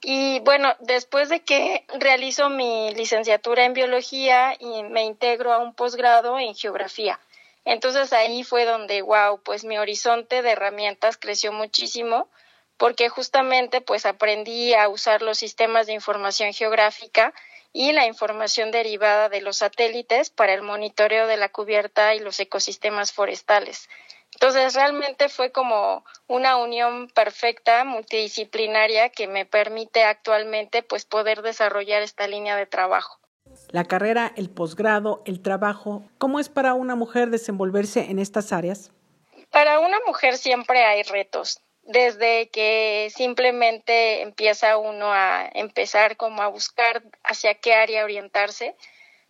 Y 0.00 0.38
bueno, 0.40 0.74
después 0.80 1.28
de 1.28 1.40
que 1.40 1.84
realizo 1.98 2.50
mi 2.50 2.94
licenciatura 2.94 3.64
en 3.64 3.74
biología 3.74 4.56
y 4.58 4.84
me 4.84 5.04
integro 5.04 5.52
a 5.52 5.58
un 5.58 5.74
posgrado 5.74 6.38
en 6.38 6.54
geografía. 6.54 7.18
Entonces 7.64 8.12
ahí 8.12 8.44
fue 8.44 8.64
donde, 8.64 9.02
wow, 9.02 9.40
pues 9.42 9.64
mi 9.64 9.76
horizonte 9.76 10.42
de 10.42 10.52
herramientas 10.52 11.16
creció 11.16 11.52
muchísimo 11.52 12.28
porque 12.78 13.08
justamente 13.08 13.80
pues 13.80 14.06
aprendí 14.06 14.72
a 14.72 14.88
usar 14.88 15.20
los 15.20 15.36
sistemas 15.36 15.86
de 15.86 15.94
información 15.94 16.52
geográfica 16.52 17.34
y 17.72 17.92
la 17.92 18.06
información 18.06 18.70
derivada 18.70 19.28
de 19.28 19.40
los 19.40 19.58
satélites 19.58 20.30
para 20.30 20.54
el 20.54 20.62
monitoreo 20.62 21.26
de 21.26 21.36
la 21.36 21.48
cubierta 21.48 22.14
y 22.14 22.20
los 22.20 22.40
ecosistemas 22.40 23.12
forestales. 23.12 23.88
Entonces 24.34 24.74
realmente 24.74 25.28
fue 25.28 25.50
como 25.50 26.04
una 26.26 26.56
unión 26.56 27.08
perfecta, 27.08 27.84
multidisciplinaria, 27.84 29.08
que 29.08 29.26
me 29.26 29.46
permite 29.46 30.04
actualmente 30.04 30.82
pues 30.82 31.04
poder 31.04 31.42
desarrollar 31.42 32.02
esta 32.02 32.26
línea 32.28 32.56
de 32.56 32.66
trabajo. 32.66 33.18
La 33.70 33.84
carrera, 33.84 34.32
el 34.36 34.50
posgrado, 34.50 35.22
el 35.26 35.42
trabajo, 35.42 36.04
¿cómo 36.18 36.38
es 36.38 36.48
para 36.48 36.74
una 36.74 36.94
mujer 36.94 37.30
desenvolverse 37.30 38.10
en 38.10 38.18
estas 38.18 38.52
áreas? 38.52 38.90
Para 39.50 39.80
una 39.80 39.98
mujer 40.06 40.36
siempre 40.36 40.84
hay 40.84 41.02
retos 41.02 41.62
desde 41.88 42.50
que 42.50 43.10
simplemente 43.14 44.20
empieza 44.20 44.76
uno 44.76 45.10
a 45.10 45.48
empezar 45.54 46.18
como 46.18 46.42
a 46.42 46.48
buscar 46.48 47.02
hacia 47.24 47.54
qué 47.54 47.72
área 47.72 48.04
orientarse, 48.04 48.76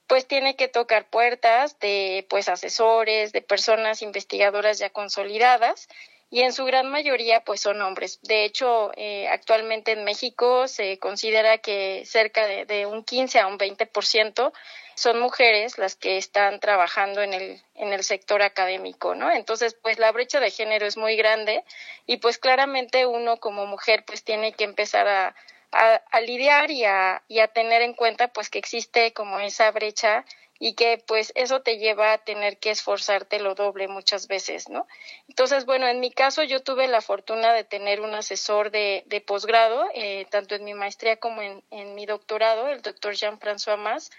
pues 0.09 0.27
tiene 0.27 0.57
que 0.57 0.69
tocar 0.69 1.07
puertas 1.07 1.79
de 1.79 2.27
pues 2.29 2.49
asesores, 2.49 3.33
de 3.33 3.43
personas 3.43 4.03
investigadoras 4.03 4.79
ya 4.79 4.91
consolidadas 4.91 5.89
y 6.31 6.41
en 6.43 6.53
su 6.53 6.65
gran 6.65 6.91
mayoría 6.91 7.45
pues 7.45 7.61
son 7.61 7.81
hombres. 7.83 8.19
De 8.23 8.45
hecho, 8.45 8.91
eh, 8.97 9.29
actualmente 9.29 9.93
en 9.93 10.05
México 10.05 10.67
se 10.67 10.99
considera 10.99 11.59
que 11.59 12.05
cerca 12.07 12.47
de, 12.47 12.87
un 12.87 13.05
15 13.05 13.39
a 13.39 13.47
un 13.47 13.59
20% 13.59 14.53
son 14.95 15.21
mujeres 15.21 15.79
las 15.79 15.95
que 15.95 16.17
están 16.17 16.59
trabajando 16.59 17.23
en 17.23 17.35
el, 17.35 17.63
en 17.75 17.93
el 17.93 18.03
sector 18.03 18.43
académico, 18.43 19.15
¿no? 19.15 19.31
Entonces, 19.31 19.75
pues 19.75 19.99
la 19.99 20.11
brecha 20.11 20.41
de 20.41 20.51
género 20.51 20.87
es 20.87 20.97
muy 20.97 21.17
grande 21.17 21.65
y 22.07 22.17
pues 22.17 22.39
claramente 22.39 23.07
uno 23.07 23.39
como 23.39 23.67
mujer 23.67 24.05
pues 24.07 24.25
tiene 24.25 24.53
que 24.53 24.65
empezar 24.65 25.07
a, 25.07 25.35
a, 25.73 26.21
lidiar 26.21 26.71
y 26.71 26.85
a, 26.85 27.23
y 27.29 27.41
a 27.41 27.49
tener 27.49 27.83
en 27.83 27.95
cuenta 27.95 28.29
pues 28.29 28.51
que 28.51 28.59
existe 28.59 29.13
como 29.13 29.39
esa 29.41 29.71
brecha 29.71 30.25
y 30.59 30.75
que 30.75 31.03
pues 31.07 31.33
eso 31.37 31.61
te 31.61 31.79
lleva 31.79 32.13
a 32.13 32.19
tener 32.19 32.59
que 32.59 32.71
esforzarte 32.71 33.39
lo 33.39 33.55
doble 33.55 33.87
muchas 33.87 34.27
veces, 34.27 34.69
¿no? 34.69 34.89
Entonces, 35.29 35.67
bueno, 35.67 35.87
en 35.87 36.01
mi 36.01 36.11
caso 36.11 36.43
yo 36.43 36.63
tuve 36.63 36.89
la 36.89 37.01
fortuna 37.01 37.53
de 37.53 37.63
tener 37.65 38.01
un 38.01 38.15
asesor 38.15 38.71
de, 38.71 39.05
de 39.07 39.21
posgrado, 39.21 39.87
eh, 39.95 40.27
tanto 40.31 40.57
en 40.57 40.65
mi 40.65 40.75
maestría 40.75 41.17
como 41.17 41.43
en, 41.43 41.63
en 41.71 41.95
mi 41.95 42.07
doctorado, 42.07 42.69
el 42.69 42.83
doctor 42.83 43.15
Jean-François 43.15 43.77
Mas, 43.77 44.11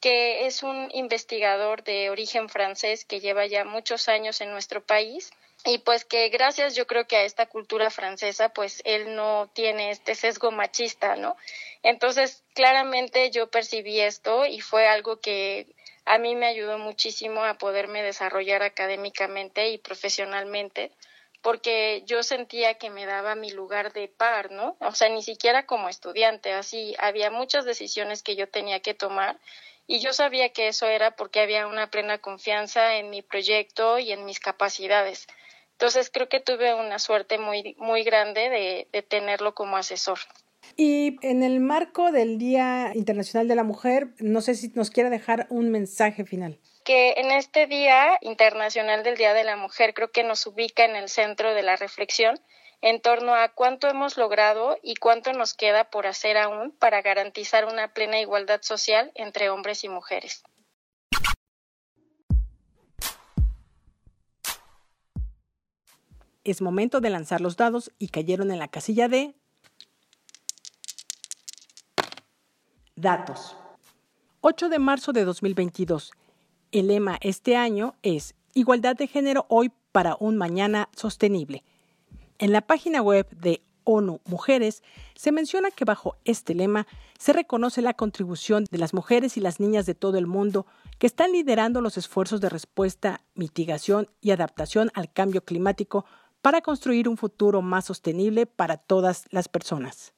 que 0.00 0.46
es 0.46 0.62
un 0.62 0.88
investigador 0.94 1.84
de 1.84 2.08
origen 2.10 2.48
francés 2.48 3.04
que 3.04 3.20
lleva 3.20 3.46
ya 3.46 3.64
muchos 3.64 4.08
años 4.08 4.40
en 4.40 4.50
nuestro 4.50 4.82
país 4.82 5.30
y 5.64 5.78
pues 5.78 6.04
que 6.04 6.28
gracias 6.28 6.74
yo 6.74 6.86
creo 6.86 7.06
que 7.06 7.16
a 7.16 7.24
esta 7.24 7.46
cultura 7.46 7.90
francesa 7.90 8.48
pues 8.48 8.82
él 8.84 9.14
no 9.14 9.50
tiene 9.54 9.90
este 9.90 10.14
sesgo 10.14 10.50
machista, 10.50 11.16
¿no? 11.16 11.36
Entonces 11.82 12.42
claramente 12.54 13.30
yo 13.30 13.50
percibí 13.50 14.00
esto 14.00 14.46
y 14.46 14.60
fue 14.60 14.88
algo 14.88 15.20
que 15.20 15.66
a 16.04 16.18
mí 16.18 16.34
me 16.34 16.46
ayudó 16.46 16.78
muchísimo 16.78 17.44
a 17.44 17.58
poderme 17.58 18.02
desarrollar 18.02 18.62
académicamente 18.62 19.70
y 19.70 19.78
profesionalmente 19.78 20.90
porque 21.42 22.04
yo 22.06 22.22
sentía 22.22 22.74
que 22.74 22.88
me 22.90 23.04
daba 23.04 23.34
mi 23.34 23.50
lugar 23.50 23.92
de 23.92 24.06
par, 24.08 24.52
¿no? 24.52 24.76
O 24.78 24.92
sea, 24.92 25.08
ni 25.08 25.22
siquiera 25.22 25.66
como 25.66 25.88
estudiante, 25.88 26.52
así 26.52 26.94
había 26.98 27.30
muchas 27.30 27.64
decisiones 27.64 28.22
que 28.22 28.36
yo 28.36 28.48
tenía 28.48 28.80
que 28.80 28.94
tomar 28.94 29.38
y 29.88 29.98
yo 29.98 30.12
sabía 30.12 30.50
que 30.50 30.68
eso 30.68 30.86
era 30.86 31.16
porque 31.16 31.40
había 31.40 31.66
una 31.66 31.90
plena 31.90 32.18
confianza 32.18 32.96
en 32.96 33.10
mi 33.10 33.22
proyecto 33.22 33.98
y 33.98 34.12
en 34.12 34.24
mis 34.24 34.38
capacidades. 34.38 35.26
Entonces 35.82 36.10
creo 36.10 36.28
que 36.28 36.38
tuve 36.38 36.74
una 36.74 37.00
suerte 37.00 37.38
muy, 37.38 37.74
muy 37.76 38.04
grande 38.04 38.48
de, 38.48 38.86
de 38.92 39.02
tenerlo 39.02 39.52
como 39.52 39.76
asesor. 39.76 40.20
Y 40.76 41.16
en 41.26 41.42
el 41.42 41.58
marco 41.58 42.12
del 42.12 42.38
Día 42.38 42.92
Internacional 42.94 43.48
de 43.48 43.56
la 43.56 43.64
Mujer, 43.64 44.10
no 44.20 44.42
sé 44.42 44.54
si 44.54 44.68
nos 44.76 44.92
quiera 44.92 45.10
dejar 45.10 45.48
un 45.50 45.72
mensaje 45.72 46.24
final. 46.24 46.60
Que 46.84 47.14
en 47.16 47.32
este 47.32 47.66
Día 47.66 48.16
Internacional 48.20 49.02
del 49.02 49.16
Día 49.16 49.34
de 49.34 49.42
la 49.42 49.56
Mujer 49.56 49.92
creo 49.92 50.12
que 50.12 50.22
nos 50.22 50.46
ubica 50.46 50.84
en 50.84 50.94
el 50.94 51.08
centro 51.08 51.52
de 51.52 51.64
la 51.64 51.74
reflexión 51.74 52.38
en 52.80 53.00
torno 53.00 53.34
a 53.34 53.48
cuánto 53.48 53.88
hemos 53.88 54.16
logrado 54.16 54.78
y 54.84 54.94
cuánto 54.94 55.32
nos 55.32 55.52
queda 55.52 55.90
por 55.90 56.06
hacer 56.06 56.36
aún 56.36 56.70
para 56.78 57.02
garantizar 57.02 57.64
una 57.64 57.92
plena 57.92 58.20
igualdad 58.20 58.62
social 58.62 59.10
entre 59.16 59.50
hombres 59.50 59.82
y 59.82 59.88
mujeres. 59.88 60.44
Es 66.44 66.60
momento 66.60 67.00
de 67.00 67.10
lanzar 67.10 67.40
los 67.40 67.56
dados 67.56 67.92
y 67.98 68.08
cayeron 68.08 68.50
en 68.50 68.58
la 68.58 68.68
casilla 68.68 69.08
de 69.08 69.34
datos. 72.96 73.56
8 74.40 74.68
de 74.68 74.78
marzo 74.80 75.12
de 75.12 75.24
2022. 75.24 76.12
El 76.72 76.88
lema 76.88 77.18
este 77.20 77.56
año 77.56 77.94
es 78.02 78.34
Igualdad 78.54 78.96
de 78.96 79.06
género 79.06 79.46
hoy 79.48 79.70
para 79.92 80.16
un 80.18 80.36
mañana 80.36 80.88
sostenible. 80.96 81.62
En 82.38 82.52
la 82.52 82.60
página 82.60 83.02
web 83.02 83.28
de 83.30 83.62
ONU 83.84 84.20
Mujeres 84.24 84.82
se 85.14 85.32
menciona 85.32 85.70
que 85.70 85.84
bajo 85.84 86.16
este 86.24 86.54
lema 86.54 86.86
se 87.18 87.32
reconoce 87.32 87.82
la 87.82 87.94
contribución 87.94 88.64
de 88.70 88.78
las 88.78 88.94
mujeres 88.94 89.36
y 89.36 89.40
las 89.40 89.60
niñas 89.60 89.86
de 89.86 89.94
todo 89.94 90.18
el 90.18 90.26
mundo 90.26 90.66
que 90.98 91.06
están 91.06 91.32
liderando 91.32 91.80
los 91.80 91.96
esfuerzos 91.96 92.40
de 92.40 92.48
respuesta, 92.48 93.22
mitigación 93.34 94.08
y 94.20 94.32
adaptación 94.32 94.90
al 94.94 95.12
cambio 95.12 95.44
climático 95.44 96.04
para 96.42 96.60
construir 96.60 97.08
un 97.08 97.16
futuro 97.16 97.62
más 97.62 97.86
sostenible 97.86 98.46
para 98.46 98.76
todas 98.76 99.26
las 99.30 99.48
personas. 99.48 100.12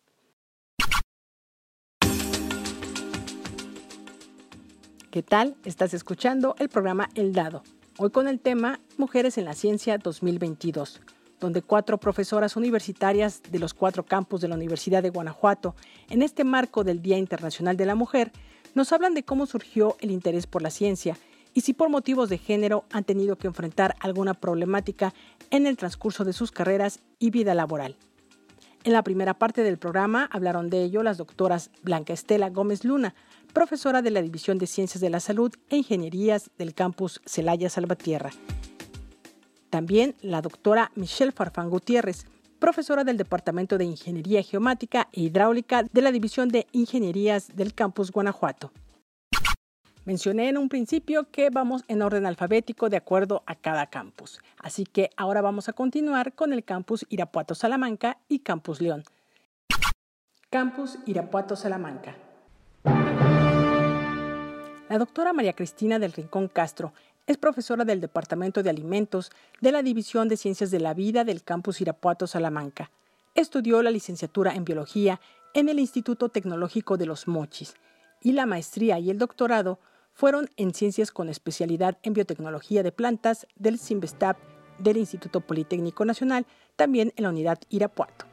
¿Qué 5.11 5.23
tal? 5.23 5.55
Estás 5.65 5.95
escuchando 5.95 6.57
el 6.59 6.69
programa 6.69 7.09
El 7.15 7.33
Dado, 7.33 7.63
hoy 7.99 8.11
con 8.11 8.27
el 8.27 8.41
tema 8.41 8.81
Mujeres 8.97 9.39
en 9.39 9.45
la 9.45 9.55
Ciencia 9.55 9.99
2022 9.99 11.01
donde 11.41 11.61
cuatro 11.61 11.99
profesoras 11.99 12.57
universitarias 12.57 13.43
de 13.51 13.59
los 13.59 13.75
cuatro 13.75 14.05
campus 14.05 14.41
de 14.41 14.49
la 14.49 14.55
Universidad 14.55 15.03
de 15.03 15.11
Guanajuato, 15.11 15.75
en 16.09 16.23
este 16.23 16.43
marco 16.43 16.85
del 16.85 17.03
Día 17.03 17.19
Internacional 17.19 17.77
de 17.77 17.85
la 17.85 17.95
Mujer, 17.95 18.33
nos 18.75 18.93
hablan 18.93 19.13
de 19.13 19.25
cómo 19.25 19.45
surgió 19.45 19.97
el 20.01 20.11
interés 20.11 20.47
por 20.47 20.63
la 20.63 20.71
ciencia 20.71 21.19
y 21.55 21.63
si 21.63 21.73
por 21.73 21.89
motivos 21.89 22.29
de 22.29 22.39
género 22.39 22.85
han 22.93 23.05
tenido 23.05 23.37
que 23.37 23.47
enfrentar 23.47 23.97
alguna 24.01 24.35
problemática 24.35 25.15
en 25.51 25.67
el 25.67 25.77
transcurso 25.77 26.25
de 26.25 26.33
sus 26.33 26.51
carreras 26.51 27.01
y 27.19 27.31
vida 27.31 27.55
laboral. 27.55 27.97
En 28.83 28.93
la 28.93 29.03
primera 29.03 29.35
parte 29.35 29.63
del 29.63 29.79
programa 29.79 30.29
hablaron 30.31 30.69
de 30.69 30.83
ello 30.83 31.03
las 31.03 31.17
doctoras 31.17 31.71
Blanca 31.83 32.13
Estela 32.13 32.51
Gómez 32.51 32.85
Luna, 32.85 33.15
profesora 33.55 34.03
de 34.03 34.11
la 34.11 34.21
División 34.21 34.59
de 34.59 34.67
Ciencias 34.67 35.01
de 35.01 35.09
la 35.09 35.21
Salud 35.21 35.55
e 35.71 35.77
Ingenierías 35.77 36.51
del 36.59 36.75
campus 36.75 37.23
Celaya 37.25 37.71
Salvatierra, 37.71 38.31
también 39.75 40.15
la 40.21 40.41
doctora 40.41 40.93
Michelle 40.95 41.33
Farfán 41.33 41.69
Gutiérrez, 41.69 42.27
profesora 42.61 43.03
del 43.03 43.17
Departamento 43.17 43.77
de 43.77 43.85
Ingeniería 43.85 44.41
Geomática 44.43 45.09
e 45.13 45.23
Hidráulica 45.23 45.83
de 45.83 46.01
la 46.01 46.13
División 46.13 46.49
de 46.49 46.69
Ingenierías 46.71 47.49
del 47.57 47.75
Campus 47.75 48.13
Guanajuato. 48.13 48.71
Mencioné 50.05 50.51
en 50.51 50.59
un 50.59 50.69
principio 50.69 51.31
que 51.31 51.49
vamos 51.49 51.83
en 51.89 52.03
orden 52.03 52.27
alfabético 52.27 52.91
de 52.91 52.99
acuerdo 52.99 53.43
a 53.47 53.55
cada 53.55 53.87
campus. 53.87 54.39
Así 54.59 54.85
que 54.85 55.09
ahora 55.17 55.41
vamos 55.41 55.71
a 55.71 55.73
continuar 55.73 56.35
con 56.35 56.53
el 56.53 56.63
campus 56.63 57.07
Irapuato 57.09 57.55
Salamanca 57.55 58.19
y 58.29 58.41
campus 58.41 58.83
León. 58.83 59.05
Campus 60.51 60.99
Irapuato 61.07 61.57
Salamanca. 61.57 62.17
La 64.91 64.99
doctora 64.99 65.33
María 65.33 65.55
Cristina 65.55 65.99
del 65.99 66.13
Rincón 66.13 66.49
Castro 66.49 66.93
es 67.27 67.39
profesora 67.39 67.87
del 67.87 68.03
Departamento 68.03 68.63
de 68.63 68.69
Alimentos 68.69 69.33
de 69.63 69.73
la 69.73 69.83
División 69.83 70.29
de 70.29 70.37
Ciencias 70.37 70.71
de 70.71 70.81
la 70.81 70.93
Vida 70.93 71.25
del 71.25 71.43
campus 71.43 71.81
Irapuato 71.81 72.27
Salamanca. 72.27 72.91
Estudió 73.35 73.83
la 73.83 73.91
licenciatura 73.91 74.55
en 74.55 74.67
Biología 74.67 75.19
en 75.55 75.71
el 75.71 75.79
Instituto 75.79 76.29
Tecnológico 76.29 76.99
de 76.99 77.07
los 77.07 77.27
Mochis 77.27 77.75
y 78.21 78.33
la 78.33 78.45
maestría 78.45 78.99
y 78.99 79.09
el 79.11 79.19
doctorado 79.19 79.79
fueron 80.15 80.49
en 80.57 80.73
ciencias 80.73 81.11
con 81.11 81.29
especialidad 81.29 81.99
en 82.03 82.15
biotecnología 82.15 82.83
de 82.83 82.93
plantas 82.93 83.47
del 83.57 83.79
CIMBESTAP 83.79 84.39
del 84.79 84.97
Instituto 84.97 85.41
Politécnico 85.41 86.05
Nacional, 86.05 86.47
también 86.77 87.13
en 87.17 87.25
la 87.25 87.31
unidad 87.31 87.59
Irapuato. 87.69 88.27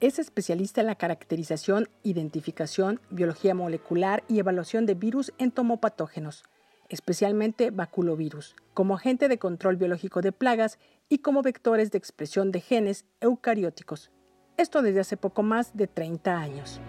Es 0.00 0.18
especialista 0.18 0.80
en 0.80 0.86
la 0.86 0.94
caracterización, 0.94 1.88
identificación, 2.04 3.00
biología 3.10 3.54
molecular 3.54 4.22
y 4.28 4.38
evaluación 4.38 4.86
de 4.86 4.94
virus 4.94 5.32
entomopatógenos, 5.38 6.44
especialmente 6.88 7.70
baculovirus, 7.70 8.54
como 8.74 8.94
agente 8.94 9.28
de 9.28 9.38
control 9.38 9.76
biológico 9.76 10.20
de 10.22 10.32
plagas 10.32 10.78
y 11.08 11.18
como 11.18 11.42
vectores 11.42 11.90
de 11.90 11.98
expresión 11.98 12.52
de 12.52 12.60
genes 12.60 13.06
eucarióticos. 13.20 14.10
Esto 14.56 14.82
desde 14.82 15.00
hace 15.00 15.16
poco 15.16 15.42
más 15.42 15.76
de 15.76 15.86
30 15.88 16.38
años. 16.38 16.80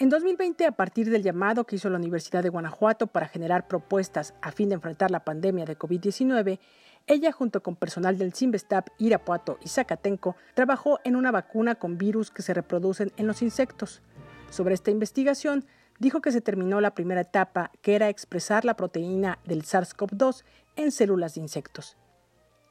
En 0.00 0.08
2020, 0.08 0.66
a 0.66 0.72
partir 0.72 1.08
del 1.08 1.22
llamado 1.22 1.64
que 1.64 1.76
hizo 1.76 1.88
la 1.88 1.98
Universidad 1.98 2.42
de 2.42 2.48
Guanajuato 2.48 3.06
para 3.06 3.28
generar 3.28 3.68
propuestas 3.68 4.34
a 4.42 4.50
fin 4.50 4.68
de 4.68 4.74
enfrentar 4.74 5.12
la 5.12 5.24
pandemia 5.24 5.66
de 5.66 5.78
COVID-19, 5.78 6.58
ella, 7.06 7.30
junto 7.30 7.62
con 7.62 7.76
personal 7.76 8.18
del 8.18 8.34
Cimbestap, 8.34 8.88
Irapuato 8.98 9.56
y 9.62 9.68
Zacatenco, 9.68 10.34
trabajó 10.54 10.98
en 11.04 11.14
una 11.14 11.30
vacuna 11.30 11.76
con 11.76 11.96
virus 11.96 12.32
que 12.32 12.42
se 12.42 12.54
reproducen 12.54 13.12
en 13.16 13.28
los 13.28 13.40
insectos. 13.40 14.02
Sobre 14.50 14.74
esta 14.74 14.90
investigación, 14.90 15.64
dijo 16.00 16.20
que 16.20 16.32
se 16.32 16.40
terminó 16.40 16.80
la 16.80 16.94
primera 16.94 17.20
etapa, 17.20 17.70
que 17.80 17.94
era 17.94 18.08
expresar 18.08 18.64
la 18.64 18.74
proteína 18.74 19.38
del 19.44 19.62
SARS-CoV-2 19.62 20.42
en 20.74 20.90
células 20.90 21.36
de 21.36 21.42
insectos. 21.42 21.96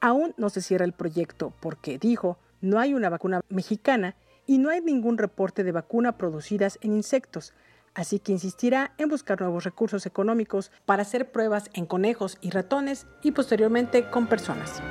Aún 0.02 0.34
no 0.36 0.50
se 0.50 0.60
cierra 0.60 0.84
el 0.84 0.92
proyecto 0.92 1.54
porque, 1.60 1.96
dijo, 1.96 2.38
no 2.60 2.80
hay 2.80 2.92
una 2.92 3.08
vacuna 3.08 3.40
mexicana 3.48 4.14
y 4.46 4.58
no 4.58 4.70
hay 4.70 4.80
ningún 4.80 5.18
reporte 5.18 5.64
de 5.64 5.72
vacuna 5.72 6.16
producidas 6.16 6.78
en 6.82 6.94
insectos, 6.94 7.54
así 7.94 8.18
que 8.18 8.32
insistirá 8.32 8.92
en 8.98 9.08
buscar 9.08 9.40
nuevos 9.40 9.64
recursos 9.64 10.06
económicos 10.06 10.70
para 10.84 11.02
hacer 11.02 11.30
pruebas 11.30 11.70
en 11.74 11.86
conejos 11.86 12.38
y 12.40 12.50
ratones 12.50 13.06
y 13.22 13.32
posteriormente 13.32 14.10
con 14.10 14.26
personas. 14.26 14.82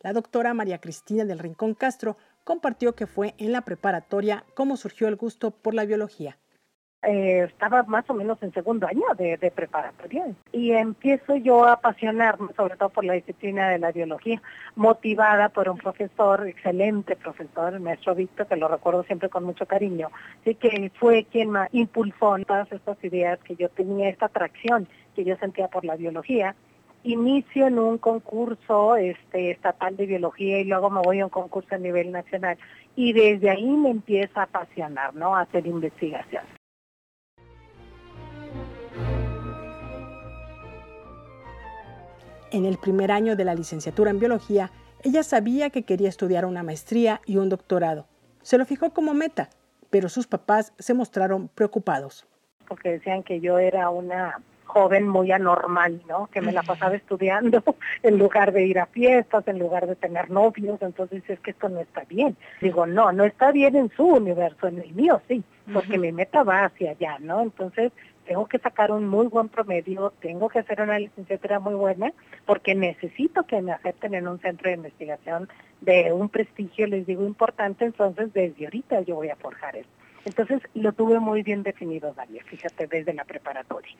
La 0.00 0.12
doctora 0.12 0.54
María 0.54 0.80
Cristina 0.80 1.24
del 1.24 1.40
Rincón 1.40 1.74
Castro 1.74 2.16
compartió 2.44 2.94
que 2.94 3.08
fue 3.08 3.34
en 3.38 3.50
la 3.50 3.62
preparatoria 3.62 4.44
cómo 4.54 4.76
surgió 4.76 5.08
el 5.08 5.16
gusto 5.16 5.50
por 5.50 5.74
la 5.74 5.84
biología. 5.84 6.38
Eh, 7.02 7.44
estaba 7.44 7.84
más 7.84 8.08
o 8.10 8.14
menos 8.14 8.42
en 8.42 8.52
segundo 8.52 8.86
año 8.86 9.04
de, 9.16 9.38
preparatoria 9.54 10.26
y 10.50 10.72
empiezo 10.72 11.36
yo 11.36 11.64
a 11.64 11.74
apasionarme 11.74 12.48
sobre 12.56 12.76
todo 12.76 12.88
por 12.88 13.04
la 13.04 13.12
disciplina 13.12 13.68
de 13.68 13.78
la 13.78 13.92
biología, 13.92 14.42
motivada 14.74 15.50
por 15.50 15.68
un 15.68 15.76
profesor, 15.78 16.48
excelente 16.48 17.14
profesor, 17.14 17.74
el 17.74 17.80
maestro 17.80 18.16
Víctor, 18.16 18.48
que 18.48 18.56
lo 18.56 18.66
recuerdo 18.66 19.04
siempre 19.04 19.28
con 19.28 19.44
mucho 19.44 19.66
cariño, 19.66 20.08
que 20.42 20.90
fue 20.98 21.24
quien 21.30 21.50
me 21.50 21.68
impulsó 21.70 22.36
todas 22.44 22.72
estas 22.72 23.02
ideas 23.04 23.38
que 23.44 23.54
yo 23.54 23.68
tenía, 23.68 24.08
esta 24.08 24.26
atracción 24.26 24.88
que 25.14 25.24
yo 25.24 25.36
sentía 25.36 25.68
por 25.68 25.84
la 25.84 25.94
biología. 25.94 26.56
Inicio 27.04 27.68
en 27.68 27.78
un 27.78 27.98
concurso 27.98 28.96
este, 28.96 29.52
estatal 29.52 29.96
de 29.96 30.06
biología 30.06 30.58
y 30.58 30.64
luego 30.64 30.90
me 30.90 31.02
voy 31.02 31.20
a 31.20 31.26
un 31.26 31.30
concurso 31.30 31.76
a 31.76 31.78
nivel 31.78 32.10
nacional 32.10 32.58
y 32.96 33.12
desde 33.12 33.50
ahí 33.50 33.76
me 33.76 33.90
empieza 33.90 34.40
a 34.40 34.44
apasionar, 34.44 35.14
¿no? 35.14 35.36
A 35.36 35.42
hacer 35.42 35.68
investigación. 35.68 36.42
En 42.52 42.64
el 42.64 42.78
primer 42.78 43.10
año 43.10 43.34
de 43.34 43.44
la 43.44 43.54
licenciatura 43.54 44.10
en 44.10 44.20
biología, 44.20 44.70
ella 45.02 45.22
sabía 45.22 45.70
que 45.70 45.82
quería 45.82 46.08
estudiar 46.08 46.44
una 46.44 46.62
maestría 46.62 47.20
y 47.26 47.38
un 47.38 47.48
doctorado. 47.48 48.06
Se 48.42 48.56
lo 48.56 48.64
fijó 48.64 48.90
como 48.90 49.14
meta, 49.14 49.50
pero 49.90 50.08
sus 50.08 50.28
papás 50.28 50.72
se 50.78 50.94
mostraron 50.94 51.48
preocupados. 51.48 52.26
Porque 52.68 52.90
decían 52.90 53.24
que 53.24 53.40
yo 53.40 53.58
era 53.58 53.90
una 53.90 54.40
joven 54.64 55.08
muy 55.08 55.32
anormal, 55.32 56.02
¿no? 56.08 56.28
Que 56.28 56.40
me 56.40 56.52
la 56.52 56.62
pasaba 56.62 56.94
estudiando 56.94 57.62
en 58.02 58.18
lugar 58.18 58.52
de 58.52 58.66
ir 58.66 58.78
a 58.78 58.86
fiestas, 58.86 59.46
en 59.48 59.58
lugar 59.58 59.86
de 59.86 59.96
tener 59.96 60.30
novios, 60.30 60.80
entonces 60.82 61.22
es 61.28 61.40
que 61.40 61.52
esto 61.52 61.68
no 61.68 61.80
está 61.80 62.04
bien. 62.04 62.36
Digo, 62.60 62.86
no, 62.86 63.10
no 63.12 63.24
está 63.24 63.52
bien 63.52 63.74
en 63.74 63.90
su 63.90 64.04
universo, 64.06 64.68
en 64.68 64.78
el 64.78 64.92
mío 64.92 65.20
sí, 65.28 65.42
porque 65.72 65.98
mi 65.98 66.12
meta 66.12 66.42
va 66.42 66.66
hacia 66.66 66.90
allá, 66.92 67.16
¿no? 67.20 67.42
Entonces 67.42 67.92
tengo 68.26 68.46
que 68.46 68.58
sacar 68.58 68.90
un 68.90 69.06
muy 69.08 69.26
buen 69.28 69.48
promedio, 69.48 70.12
tengo 70.20 70.48
que 70.48 70.58
hacer 70.58 70.80
una 70.80 70.98
licenciatura 70.98 71.60
muy 71.60 71.74
buena, 71.74 72.12
porque 72.44 72.74
necesito 72.74 73.44
que 73.44 73.62
me 73.62 73.72
acepten 73.72 74.14
en 74.14 74.28
un 74.28 74.40
centro 74.40 74.68
de 74.68 74.76
investigación 74.76 75.48
de 75.80 76.12
un 76.12 76.28
prestigio, 76.28 76.86
les 76.86 77.06
digo, 77.06 77.24
importante, 77.24 77.84
entonces 77.84 78.32
desde 78.32 78.64
ahorita 78.64 79.00
yo 79.02 79.16
voy 79.16 79.30
a 79.30 79.36
forjar 79.36 79.76
eso. 79.76 79.88
Entonces 80.24 80.60
lo 80.74 80.92
tuve 80.92 81.20
muy 81.20 81.42
bien 81.42 81.62
definido, 81.62 82.12
Dalia, 82.14 82.42
fíjate, 82.44 82.88
desde 82.88 83.14
la 83.14 83.24
preparatoria. 83.24 83.96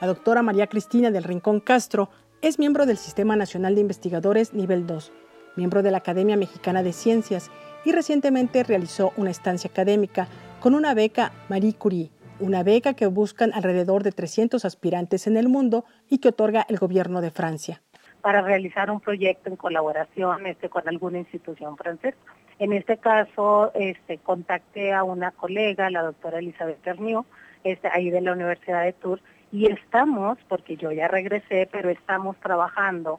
La 0.00 0.08
doctora 0.08 0.42
María 0.42 0.66
Cristina 0.66 1.12
del 1.12 1.22
Rincón 1.22 1.60
Castro 1.60 2.10
es 2.40 2.58
miembro 2.58 2.86
del 2.86 2.96
Sistema 2.96 3.36
Nacional 3.36 3.76
de 3.76 3.82
Investigadores 3.82 4.52
Nivel 4.52 4.84
2, 4.84 5.12
miembro 5.54 5.84
de 5.84 5.92
la 5.92 5.98
Academia 5.98 6.36
Mexicana 6.36 6.82
de 6.82 6.92
Ciencias 6.92 7.52
y 7.84 7.92
recientemente 7.92 8.62
realizó 8.62 9.12
una 9.16 9.30
estancia 9.30 9.70
académica 9.70 10.28
con 10.60 10.74
una 10.74 10.94
beca 10.94 11.32
Marie 11.48 11.74
Curie, 11.74 12.10
una 12.38 12.62
beca 12.62 12.94
que 12.94 13.06
buscan 13.06 13.52
alrededor 13.52 14.02
de 14.02 14.12
300 14.12 14.64
aspirantes 14.64 15.26
en 15.26 15.36
el 15.36 15.48
mundo 15.48 15.84
y 16.08 16.18
que 16.18 16.28
otorga 16.28 16.64
el 16.68 16.78
gobierno 16.78 17.20
de 17.20 17.30
Francia. 17.30 17.82
Para 18.20 18.40
realizar 18.42 18.90
un 18.90 19.00
proyecto 19.00 19.48
en 19.48 19.56
colaboración 19.56 20.46
este, 20.46 20.68
con 20.68 20.88
alguna 20.88 21.18
institución 21.18 21.76
francesa. 21.76 22.16
En 22.58 22.72
este 22.72 22.98
caso, 22.98 23.72
este, 23.74 24.18
contacté 24.18 24.92
a 24.92 25.02
una 25.02 25.32
colega, 25.32 25.90
la 25.90 26.02
doctora 26.02 26.38
Elizabeth 26.38 26.80
Terniu, 26.82 27.24
este, 27.64 27.88
ahí 27.88 28.10
de 28.10 28.20
la 28.20 28.32
Universidad 28.32 28.84
de 28.84 28.92
Tours, 28.92 29.22
y 29.50 29.66
estamos, 29.66 30.38
porque 30.48 30.76
yo 30.76 30.92
ya 30.92 31.08
regresé, 31.08 31.68
pero 31.70 31.90
estamos 31.90 32.36
trabajando 32.38 33.18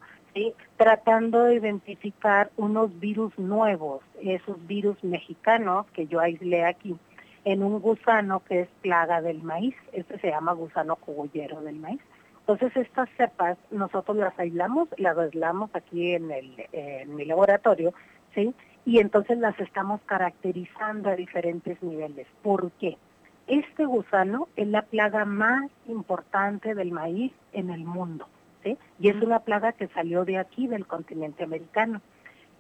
tratando 0.78 1.44
de 1.44 1.56
identificar 1.56 2.52
unos 2.58 3.00
virus 3.00 3.38
nuevos, 3.38 4.02
esos 4.22 4.66
virus 4.68 5.02
mexicanos 5.04 5.86
que 5.94 6.08
yo 6.08 6.20
aislé 6.20 6.66
aquí, 6.66 6.96
en 7.46 7.62
un 7.62 7.80
gusano 7.80 8.42
que 8.42 8.62
es 8.62 8.70
plaga 8.82 9.22
del 9.22 9.44
maíz, 9.44 9.76
este 9.92 10.18
se 10.20 10.30
llama 10.30 10.54
gusano 10.54 10.96
cogullero 10.96 11.62
del 11.62 11.76
maíz. 11.76 12.02
Entonces 12.40 12.76
estas 12.76 13.10
cepas 13.18 13.58
nosotros 13.72 14.18
las 14.18 14.38
aislamos, 14.40 14.90
las 14.98 15.18
aislamos 15.18 15.70
aquí 15.74 16.14
en, 16.14 16.32
el, 16.32 17.08
mi 17.08 17.26
laboratorio, 17.26 17.94
¿sí? 18.34 18.54
Y 18.86 19.00
entonces 19.00 19.38
las 19.38 19.58
estamos 19.60 20.02
caracterizando 20.06 21.10
a 21.10 21.16
diferentes 21.16 21.82
niveles. 21.82 22.28
¿Por 22.42 22.72
qué? 22.74 22.98
Este 23.48 23.86
gusano 23.86 24.48
es 24.56 24.68
la 24.68 24.84
plaga 24.84 25.26
más 25.26 25.70
importante 25.88 26.76
del 26.76 26.92
maíz 26.92 27.32
en 27.54 27.70
el 27.70 27.86
mundo 27.86 28.28
y 29.00 29.10
es 29.10 29.16
una 29.22 29.40
plaga 29.40 29.74
que 29.74 29.88
salió 29.90 30.26
de 30.26 30.38
aquí, 30.38 30.68
del 30.68 30.86
continente 30.86 31.44
americano. 31.44 32.02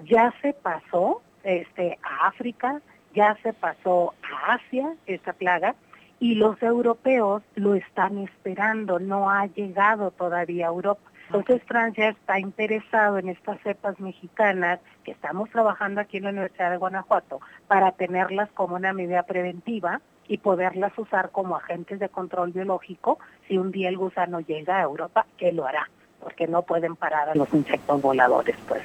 Ya 0.04 0.34
se 0.42 0.54
pasó 0.54 1.22
este, 1.44 1.98
a 2.04 2.28
África, 2.28 2.82
ya 3.14 3.38
se 3.44 3.54
pasó 3.54 4.14
a 4.24 4.54
Asia 4.54 4.96
esta 5.06 5.34
plaga 5.34 5.76
y 6.20 6.36
los 6.36 6.62
europeos 6.62 7.44
lo 7.56 7.76
están 7.76 8.18
esperando, 8.18 9.00
no 9.00 9.30
ha 9.30 9.48
llegado 9.48 10.12
todavía 10.12 10.68
a 10.68 10.70
Europa. 10.70 11.12
Entonces 11.28 11.64
Francia 11.66 12.10
está 12.10 12.40
interesado 12.40 13.18
en 13.18 13.30
estas 13.30 13.60
cepas 13.62 14.00
mexicanas 14.00 14.80
que 15.04 15.12
estamos 15.12 15.50
trabajando 15.50 16.02
aquí 16.02 16.18
en 16.18 16.24
la 16.24 16.30
Universidad 16.30 16.72
de 16.72 16.78
Guanajuato 16.78 17.40
para 17.68 17.92
tenerlas 17.94 18.50
como 18.52 18.76
una 18.76 18.94
medida 18.94 19.24
preventiva 19.24 20.02
y 20.28 20.38
poderlas 20.38 20.98
usar 20.98 21.32
como 21.32 21.56
agentes 21.56 22.00
de 22.00 22.10
control 22.10 22.52
biológico 22.52 23.20
si 23.48 23.58
un 23.58 23.72
día 23.72 23.90
el 23.90 23.98
gusano 23.98 24.40
llega 24.40 24.80
a 24.80 24.84
Europa, 24.84 25.26
que 25.38 25.52
lo 25.52 25.66
hará, 25.66 25.90
porque 26.22 26.48
no 26.48 26.62
pueden 26.64 26.96
parar 26.96 27.30
a 27.30 27.36
los 27.36 27.54
insectos 27.54 28.02
voladores, 28.02 28.56
pues. 28.68 28.84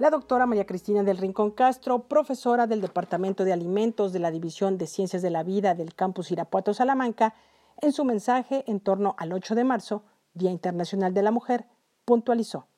La 0.00 0.08
doctora 0.08 0.46
María 0.46 0.64
Cristina 0.64 1.02
del 1.02 1.18
Rincón 1.18 1.50
Castro, 1.50 2.04
profesora 2.04 2.66
del 2.66 2.80
Departamento 2.80 3.44
de 3.44 3.52
Alimentos 3.52 4.14
de 4.14 4.18
la 4.18 4.30
División 4.30 4.78
de 4.78 4.86
Ciencias 4.86 5.20
de 5.20 5.28
la 5.28 5.42
Vida 5.42 5.74
del 5.74 5.94
Campus 5.94 6.30
Irapuato 6.30 6.72
Salamanca, 6.72 7.34
en 7.82 7.92
su 7.92 8.06
mensaje 8.06 8.64
en 8.66 8.80
torno 8.80 9.14
al 9.18 9.34
8 9.34 9.54
de 9.54 9.64
marzo, 9.64 10.02
Día 10.32 10.50
Internacional 10.50 11.12
de 11.12 11.20
la 11.20 11.32
Mujer, 11.32 11.66
puntualizó. 12.06 12.69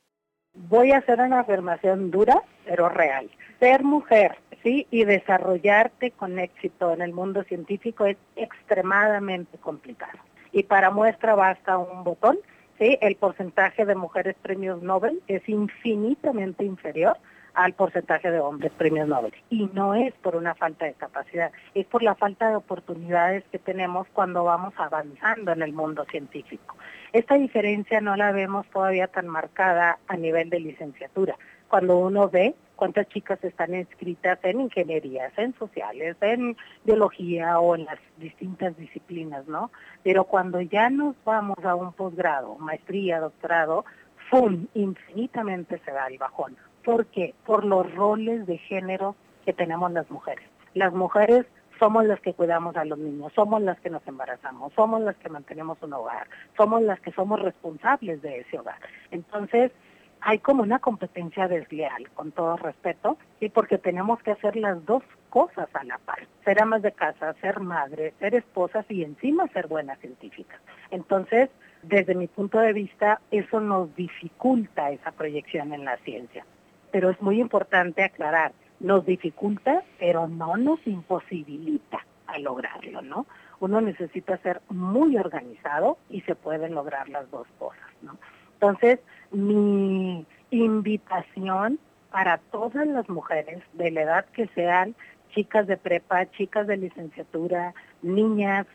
Voy 0.55 0.93
a 0.93 0.99
hacer 0.99 1.19
una 1.21 1.41
afirmación 1.41 2.11
dura, 2.11 2.43
pero 2.67 2.89
real. 2.89 3.31
Ser 3.59 3.85
mujer, 3.85 4.37
sí, 4.63 4.87
y 4.91 5.05
desarrollarte 5.05 6.11
con 6.11 6.39
éxito 6.39 6.93
en 6.93 7.01
el 7.01 7.13
mundo 7.13 7.43
científico 7.45 8.05
es 8.05 8.19
extremadamente 8.37 9.57
complicado. 9.59 10.19
Y 10.53 10.65
para 10.65 10.91
muestra 10.91 11.35
basta 11.35 11.79
un 11.79 12.05
botón, 12.05 12.39
sí, 12.79 12.99
el 13.01 13.17
porcentaje 13.17 13.87
de 13.87 13.95
mujeres 13.95 14.37
premios 14.43 14.83
Nobel 14.83 15.23
es 15.27 15.49
infinitamente 15.49 16.65
inferior 16.65 17.17
al 17.55 17.75
porcentaje 17.75 18.31
de 18.31 18.41
hombres 18.41 18.73
premios 18.73 19.09
Nobel. 19.09 19.33
Y 19.51 19.71
no 19.73 19.95
es 19.95 20.15
por 20.15 20.37
una 20.37 20.55
falta 20.55 20.87
de 20.87 20.95
capacidad, 20.95 21.53
es 21.75 21.87
por 21.87 22.03
la 22.03 22.15
falta 22.15 22.49
de 22.49 22.57
oportunidades 22.57 23.45
que 23.51 23.59
tenemos 23.59 24.07
cuando 24.13 24.45
vamos 24.45 24.75
avanzando 24.77 25.53
en 25.53 25.63
el 25.63 25.73
mundo 25.73 26.05
científico. 26.11 26.77
Esta 27.13 27.35
diferencia 27.35 28.01
no 28.01 28.17
la 28.17 28.33
vemos 28.33 28.67
todavía 28.69 29.09
tan 29.09 29.29
marcada 29.29 29.99
a 30.09 30.17
nivel 30.17 30.51
de 30.51 30.61
licenciatura. 30.61 31.37
Cuando 31.69 31.99
uno 31.99 32.29
ve 32.29 32.55
cuántas 32.77 33.09
chicas 33.09 33.43
están 33.45 33.75
inscritas 33.75 34.39
en 34.43 34.63
ingenierías, 34.63 35.33
en 35.39 35.55
sociales, 35.55 36.17
en 36.21 36.57
biología 36.85 37.61
o 37.61 37.77
en 37.77 37.85
las 37.85 37.99
distintas 38.19 38.77
disciplinas, 38.77 39.47
¿no? 39.47 39.71
Pero 40.03 40.25
cuando 40.25 40.61
ya 40.61 40.91
nos 40.91 41.15
vamos 41.25 41.65
a 41.65 41.75
un 41.75 41.93
posgrado, 41.93 42.57
maestría, 42.57 43.21
doctorado, 43.21 43.85
¡fum! 44.31 44.67
infinitamente 44.75 45.81
se 45.85 45.93
da 45.93 46.07
el 46.09 46.19
bajón. 46.19 46.57
¿Por 46.85 47.07
qué? 47.07 47.35
Por 47.47 47.65
los 47.65 47.93
roles 47.95 48.47
de 48.47 48.59
género 48.59 49.15
que 49.45 49.53
tenemos 49.53 49.93
las 49.93 50.11
mujeres. 50.11 50.45
Las 50.75 50.93
mujeres 50.93 51.47
somos 51.79 52.05
las 52.05 52.21
que 52.21 52.35
cuidamos 52.35 52.77
a 52.77 52.85
los 52.85 52.99
niños, 52.99 53.33
somos 53.35 53.61
las 53.63 53.79
que 53.81 53.91
nos 53.91 54.07
embarazamos, 54.07 54.73
somos 54.75 55.01
las 55.01 55.17
que 55.17 55.29
mantenemos 55.29 55.83
un 55.83 55.93
hogar, 55.93 56.29
somos 56.57 56.83
las 56.83 57.01
que 57.01 57.13
somos 57.13 57.41
responsables 57.41 58.23
de 58.23 58.41
ese 58.41 58.59
hogar. 58.59 58.79
Entonces, 59.11 59.73
hay 60.21 60.39
como 60.39 60.63
una 60.63 60.79
competencia 60.79 61.49
desleal, 61.49 62.09
con 62.15 62.31
todo 62.31 62.57
respeto, 62.57 63.19
y 63.41 63.49
porque 63.49 63.79
tenemos 63.79 64.23
que 64.23 64.31
hacer 64.31 64.57
las 64.57 64.85
dos 64.87 65.03
cosas 65.31 65.69
a 65.75 65.83
la 65.83 65.99
par, 65.99 66.27
ser 66.45 66.63
amas 66.63 66.83
de 66.83 66.93
casa, 66.93 67.35
ser 67.41 67.59
madres, 67.59 68.15
ser 68.21 68.35
esposas 68.37 68.87
y 68.89 69.03
encima 69.03 69.49
ser 69.49 69.67
buenas 69.67 69.99
científicas. 69.99 70.61
Entonces, 70.91 71.51
desde 71.83 72.15
mi 72.15 72.29
punto 72.29 72.61
de 72.61 72.73
vista, 72.73 73.21
eso 73.33 73.59
nos 73.59 73.95
dificulta 73.97 74.91
esa 74.91 75.11
proyección 75.11 75.73
en 75.73 75.85
la 75.85 75.97
ciencia 75.99 76.45
pero 76.93 77.11
es 77.11 77.21
muy 77.21 77.41
importante 77.41 78.05
aclarar, 78.05 78.53
nos 78.79 79.05
dificulta, 79.05 79.83
pero 79.99 80.29
no 80.29 80.57
nos 80.57 80.87
imposibilita 80.87 82.07
a 82.27 82.39
lograrlo, 82.39 83.03
¿no? 83.03 83.27
Uno 83.59 83.81
necesita 83.81 84.37
ser 84.39 84.61
muy 84.69 85.17
organizado 85.17 85.99
y 86.11 86.21
se 86.23 86.35
pueden 86.35 86.75
lograr 86.75 87.09
las 87.09 87.29
dos 87.31 87.49
cosas, 87.59 87.89
¿no? 88.03 88.19
Entonces, 88.55 89.01
mi 89.33 90.25
invitación 90.51 91.79
para 92.11 92.39
todas 92.39 92.87
las 92.87 93.09
mujeres 93.09 93.63
de 93.73 93.91
la 93.91 94.03
edad 94.03 94.25
que 94.27 94.47
sean, 94.49 94.95
chicas 95.35 95.67
de 95.67 95.79
prepa, 95.79 96.31
chicas 96.31 96.67
de 96.67 96.77
licenciatura, 96.77 97.75
niñas, 98.03 98.67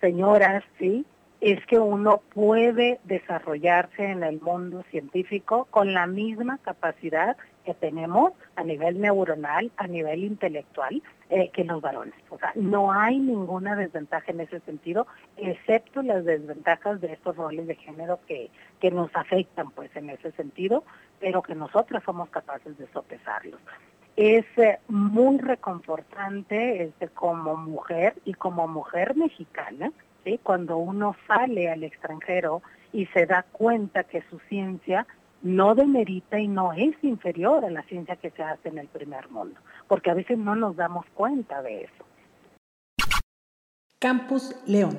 señoras, 0.00 0.62
¿sí? 0.78 1.04
es 1.44 1.64
que 1.66 1.78
uno 1.78 2.22
puede 2.32 3.00
desarrollarse 3.04 4.02
en 4.02 4.22
el 4.22 4.40
mundo 4.40 4.82
científico 4.90 5.66
con 5.70 5.92
la 5.92 6.06
misma 6.06 6.56
capacidad 6.58 7.36
que 7.64 7.74
tenemos 7.74 8.32
a 8.56 8.62
nivel 8.62 9.00
neuronal, 9.00 9.72
a 9.76 9.86
nivel 9.86 10.24
intelectual, 10.24 11.02
eh, 11.30 11.50
que 11.50 11.64
los 11.64 11.80
varones. 11.80 12.14
O 12.30 12.38
sea, 12.38 12.52
no 12.54 12.92
hay 12.92 13.18
ninguna 13.18 13.74
desventaja 13.74 14.30
en 14.30 14.40
ese 14.40 14.60
sentido, 14.60 15.06
excepto 15.36 16.02
las 16.02 16.24
desventajas 16.24 17.00
de 17.00 17.12
estos 17.12 17.36
roles 17.36 17.66
de 17.66 17.74
género 17.76 18.20
que, 18.26 18.50
que 18.80 18.90
nos 18.90 19.10
afectan, 19.14 19.70
pues, 19.70 19.94
en 19.96 20.10
ese 20.10 20.32
sentido, 20.32 20.84
pero 21.20 21.42
que 21.42 21.54
nosotras 21.54 22.02
somos 22.04 22.28
capaces 22.28 22.76
de 22.78 22.86
sopesarlos. 22.92 23.60
Es 24.16 24.44
eh, 24.58 24.78
muy 24.88 25.38
reconfortante 25.38 26.84
este, 26.84 27.08
como 27.08 27.56
mujer 27.56 28.14
y 28.24 28.34
como 28.34 28.68
mujer 28.68 29.16
mexicana, 29.16 29.90
¿sí? 30.22 30.38
cuando 30.42 30.76
uno 30.76 31.16
sale 31.26 31.68
al 31.68 31.82
extranjero 31.82 32.62
y 32.92 33.06
se 33.06 33.26
da 33.26 33.44
cuenta 33.50 34.04
que 34.04 34.22
su 34.30 34.38
ciencia 34.48 35.06
no 35.44 35.74
demerita 35.74 36.40
y 36.40 36.48
no 36.48 36.72
es 36.72 36.96
inferior 37.02 37.64
a 37.66 37.70
la 37.70 37.82
ciencia 37.82 38.16
que 38.16 38.30
se 38.30 38.42
hace 38.42 38.70
en 38.70 38.78
el 38.78 38.88
primer 38.88 39.30
mundo, 39.30 39.60
porque 39.86 40.10
a 40.10 40.14
veces 40.14 40.38
no 40.38 40.56
nos 40.56 40.74
damos 40.74 41.04
cuenta 41.14 41.62
de 41.62 41.84
eso. 41.84 42.04
Campus 43.98 44.56
León. 44.66 44.98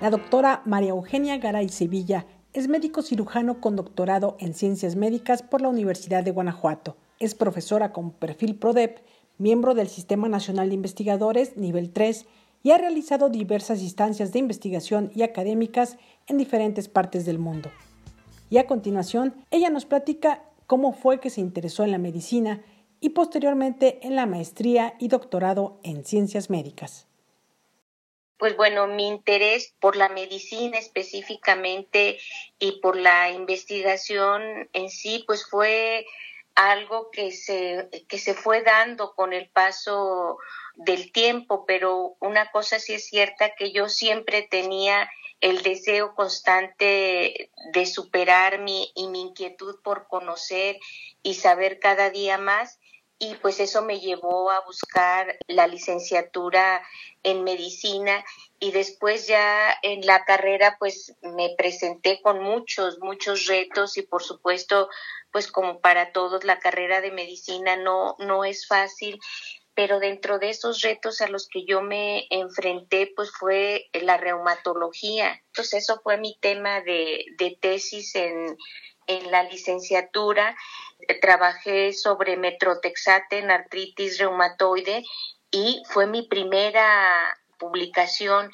La 0.00 0.10
doctora 0.10 0.62
María 0.64 0.90
Eugenia 0.90 1.38
Garay 1.38 1.68
Sevilla 1.68 2.26
es 2.52 2.68
médico 2.68 3.02
cirujano 3.02 3.60
con 3.60 3.74
doctorado 3.74 4.36
en 4.38 4.54
ciencias 4.54 4.94
médicas 4.94 5.42
por 5.42 5.60
la 5.60 5.68
Universidad 5.68 6.22
de 6.22 6.30
Guanajuato. 6.30 6.96
Es 7.18 7.34
profesora 7.34 7.92
con 7.92 8.12
perfil 8.12 8.56
PRODEP, 8.56 8.98
miembro 9.38 9.74
del 9.74 9.88
Sistema 9.88 10.28
Nacional 10.28 10.68
de 10.68 10.74
Investigadores 10.74 11.56
nivel 11.56 11.92
3 11.92 12.26
y 12.62 12.70
ha 12.70 12.78
realizado 12.78 13.28
diversas 13.28 13.80
instancias 13.82 14.32
de 14.32 14.38
investigación 14.38 15.10
y 15.14 15.22
académicas 15.22 15.98
en 16.26 16.38
diferentes 16.38 16.88
partes 16.88 17.24
del 17.24 17.38
mundo. 17.38 17.70
Y 18.50 18.58
a 18.58 18.66
continuación, 18.66 19.34
ella 19.50 19.70
nos 19.70 19.86
platica 19.86 20.44
cómo 20.66 20.92
fue 20.92 21.20
que 21.20 21.30
se 21.30 21.40
interesó 21.40 21.84
en 21.84 21.92
la 21.92 21.98
medicina 21.98 22.62
y 23.00 23.10
posteriormente 23.10 24.00
en 24.02 24.16
la 24.16 24.26
maestría 24.26 24.94
y 24.98 25.08
doctorado 25.08 25.80
en 25.82 26.04
ciencias 26.04 26.50
médicas. 26.50 27.06
Pues 28.38 28.56
bueno, 28.56 28.86
mi 28.86 29.08
interés 29.08 29.74
por 29.80 29.96
la 29.96 30.08
medicina 30.10 30.78
específicamente 30.78 32.18
y 32.58 32.80
por 32.80 32.96
la 32.96 33.30
investigación 33.30 34.68
en 34.74 34.90
sí, 34.90 35.24
pues 35.26 35.46
fue 35.48 36.04
algo 36.56 37.10
que 37.10 37.30
se, 37.32 37.88
que 38.08 38.18
se 38.18 38.34
fue 38.34 38.62
dando 38.62 39.14
con 39.14 39.32
el 39.32 39.48
paso 39.50 40.38
del 40.74 41.12
tiempo, 41.12 41.64
pero 41.66 42.16
una 42.18 42.50
cosa 42.50 42.78
sí 42.78 42.94
es 42.94 43.06
cierta 43.06 43.54
que 43.54 43.72
yo 43.72 43.88
siempre 43.88 44.42
tenía 44.42 45.08
el 45.40 45.62
deseo 45.62 46.14
constante 46.14 47.50
de 47.72 47.86
superarme 47.86 48.88
y 48.94 49.08
mi 49.08 49.20
inquietud 49.20 49.76
por 49.82 50.08
conocer 50.08 50.78
y 51.22 51.34
saber 51.34 51.78
cada 51.78 52.10
día 52.10 52.38
más 52.38 52.78
y 53.18 53.34
pues 53.36 53.60
eso 53.60 53.82
me 53.82 54.00
llevó 54.00 54.50
a 54.50 54.60
buscar 54.64 55.38
la 55.46 55.66
licenciatura 55.66 56.82
en 57.22 57.44
medicina 57.44 58.24
y 58.60 58.72
después 58.72 59.26
ya 59.26 59.74
en 59.82 60.04
la 60.04 60.24
carrera 60.24 60.76
pues 60.78 61.14
me 61.22 61.54
presenté 61.56 62.20
con 62.20 62.42
muchos, 62.42 62.98
muchos 63.00 63.46
retos 63.46 63.96
y 63.96 64.02
por 64.02 64.22
supuesto 64.22 64.88
pues 65.36 65.52
como 65.52 65.80
para 65.80 66.12
todos 66.12 66.44
la 66.44 66.60
carrera 66.60 67.02
de 67.02 67.10
medicina 67.10 67.76
no, 67.76 68.16
no 68.18 68.46
es 68.46 68.66
fácil 68.66 69.20
pero 69.74 70.00
dentro 70.00 70.38
de 70.38 70.48
esos 70.48 70.80
retos 70.80 71.20
a 71.20 71.28
los 71.28 71.46
que 71.46 71.66
yo 71.66 71.82
me 71.82 72.26
enfrenté, 72.30 73.12
pues 73.14 73.30
fue 73.30 73.90
la 73.92 74.16
reumatología. 74.16 75.38
Entonces 75.48 75.82
eso 75.82 76.00
fue 76.02 76.16
mi 76.16 76.38
tema 76.40 76.80
de, 76.80 77.26
de 77.36 77.58
tesis 77.60 78.14
en, 78.14 78.56
en 79.06 79.30
la 79.30 79.42
licenciatura. 79.42 80.56
Trabajé 81.20 81.92
sobre 81.92 82.38
metrotexate 82.38 83.36
en 83.36 83.50
artritis 83.50 84.18
reumatoide 84.18 85.04
y 85.50 85.82
fue 85.90 86.06
mi 86.06 86.26
primera 86.26 87.36
publicación. 87.58 88.50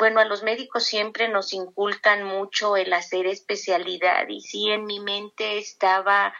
Bueno, 0.00 0.20
a 0.20 0.24
los 0.24 0.42
médicos 0.42 0.84
siempre 0.84 1.28
nos 1.28 1.52
inculcan 1.52 2.24
mucho 2.24 2.78
el 2.78 2.90
hacer 2.94 3.26
especialidad 3.26 4.26
y 4.28 4.40
sí 4.40 4.70
en 4.70 4.86
mi 4.86 4.98
mente 4.98 5.58
estaba 5.58 6.32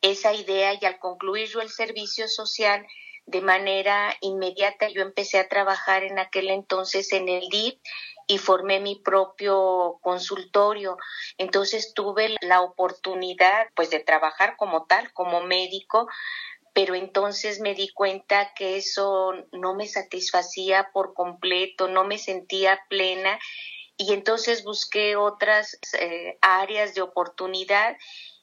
esa 0.00 0.32
idea 0.32 0.72
y 0.80 0.84
al 0.84 1.00
concluir 1.00 1.48
yo 1.48 1.60
el 1.60 1.68
servicio 1.68 2.28
social, 2.28 2.86
de 3.26 3.40
manera 3.40 4.14
inmediata. 4.20 4.88
Yo 4.88 5.02
empecé 5.02 5.40
a 5.40 5.48
trabajar 5.48 6.04
en 6.04 6.20
aquel 6.20 6.48
entonces 6.48 7.12
en 7.12 7.28
el 7.28 7.48
DIP 7.48 7.80
y 8.28 8.38
formé 8.38 8.78
mi 8.78 9.00
propio 9.00 9.98
consultorio. 10.00 10.96
Entonces 11.38 11.92
tuve 11.92 12.36
la 12.40 12.60
oportunidad 12.60 13.66
pues 13.74 13.90
de 13.90 13.98
trabajar 13.98 14.56
como 14.56 14.86
tal, 14.86 15.12
como 15.12 15.42
médico, 15.42 16.06
pero 16.74 16.94
entonces 16.96 17.60
me 17.60 17.74
di 17.74 17.88
cuenta 17.88 18.52
que 18.54 18.76
eso 18.76 19.32
no 19.52 19.74
me 19.74 19.86
satisfacía 19.86 20.90
por 20.92 21.14
completo, 21.14 21.88
no 21.88 22.04
me 22.04 22.18
sentía 22.18 22.80
plena 22.90 23.38
y 23.96 24.12
entonces 24.12 24.64
busqué 24.64 25.16
otras 25.16 25.78
eh, 25.98 26.36
áreas 26.42 26.94
de 26.94 27.02
oportunidad 27.02 27.96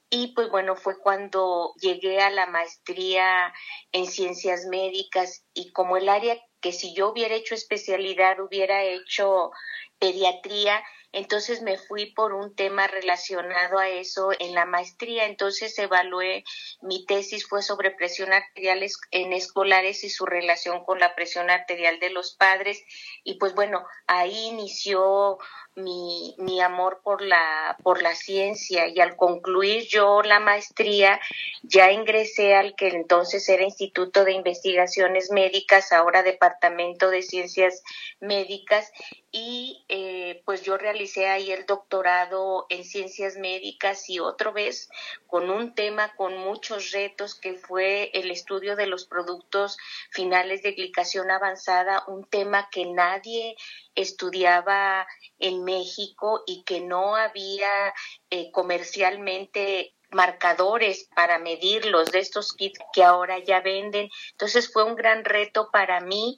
y 0.10 0.34
pues 0.34 0.50
bueno, 0.50 0.76
fue 0.76 1.00
cuando 1.00 1.74
llegué 1.80 2.22
a 2.22 2.30
la 2.30 2.46
maestría 2.46 3.54
en 3.91 4.06
ciencias 4.06 4.65
médicas 4.65 5.46
y 5.54 5.72
como 5.74 5.98
el 5.98 6.10
área 6.10 6.38
que 6.62 6.72
si 6.72 6.94
yo 6.94 7.10
hubiera 7.10 7.36
hecho 7.36 7.54
especialidad 7.54 8.39
hubiera 8.39 8.84
hecho 8.84 9.52
pediatría, 10.00 10.82
entonces 11.13 11.62
me 11.62 11.78
fui 11.78 12.13
por 12.13 12.34
un 12.34 12.56
tema 12.56 12.88
relacionado 12.88 13.80
a 13.80 13.89
eso 13.89 14.32
en 14.39 14.54
la 14.54 14.65
maestría, 14.65 15.26
entonces 15.26 15.78
evalué, 15.78 16.43
mi 16.82 17.06
tesis 17.06 17.47
fue 17.47 17.62
sobre 17.62 17.91
presión 17.91 18.32
arterial 18.32 18.86
en 19.12 19.34
escolares 19.34 20.04
y 20.04 20.10
su 20.10 20.26
relación 20.26 20.86
con 20.86 21.00
la 21.00 21.13
presión 21.15 21.50
arterial 21.50 22.00
de 22.00 22.12
los 22.12 22.36
padres. 22.36 22.84
Y 23.24 23.36
pues 23.36 23.54
bueno, 23.54 23.86
ahí 24.08 24.47
inició 24.47 25.38
mi, 25.75 26.36
mi 26.38 26.62
amor 26.62 27.01
por 27.03 27.21
la, 27.21 27.77
por 27.84 28.01
la 28.01 28.15
ciencia. 28.15 28.88
Y 28.88 28.99
al 28.99 29.15
concluir 29.15 29.88
yo 29.88 30.21
la 30.21 30.39
maestría 30.39 31.19
ya 31.63 31.91
ingresé 31.91 32.55
al 32.55 32.75
que 32.75 32.89
entonces 32.89 33.47
era 33.47 33.63
Instituto 33.63 34.25
de 34.25 34.34
Investigaciones 34.34 35.31
Médicas, 35.31 35.91
ahora 35.91 36.23
Departamento 36.23 37.10
de 37.10 37.21
Ciencias 37.21 37.84
Médicas. 38.19 38.91
Y 39.34 39.86
eh, 39.88 40.41
pues 40.43 40.62
yo 40.63 40.77
realicé 40.77 41.27
ahí 41.27 41.51
el 41.51 41.65
doctorado 41.65 42.65
en 42.67 42.84
ciencias 42.84 43.38
médicas 43.38 44.10
y 44.10 44.19
otra 44.19 44.51
vez 44.51 44.89
con 45.25 45.49
un 45.49 45.73
tema 45.73 46.13
con 46.17 46.38
muchos 46.38 46.91
retos 46.91 47.36
que 47.36 47.53
fue 47.53 48.12
el 48.13 48.29
estudio 48.29 48.75
de 48.75 48.88
los 48.88 49.05
productos 49.05 49.77
finales 50.10 50.63
de 50.63 50.73
glicación 50.73 51.31
avanzada, 51.31 52.03
un 52.07 52.25
tema 52.25 52.67
que 52.69 52.86
nadie 52.86 53.55
estudiaba 53.95 55.08
en 55.39 55.63
México 55.63 56.43
y 56.45 56.63
que 56.63 56.82
no 56.82 57.15
había 57.15 57.93
eh, 58.30 58.51
comercialmente 58.51 59.95
marcadores 60.12 61.08
para 61.15 61.39
medirlos 61.39 62.12
de 62.12 62.19
estos 62.19 62.54
kits 62.54 62.80
que 62.93 63.04
ahora 63.04 63.39
ya 63.39 63.62
venden. 63.62 64.10
Entonces 64.32 64.71
fue 64.71 64.84
un 64.84 64.95
gran 64.95 65.23
reto 65.23 65.69
para 65.71 66.01
mí 66.01 66.38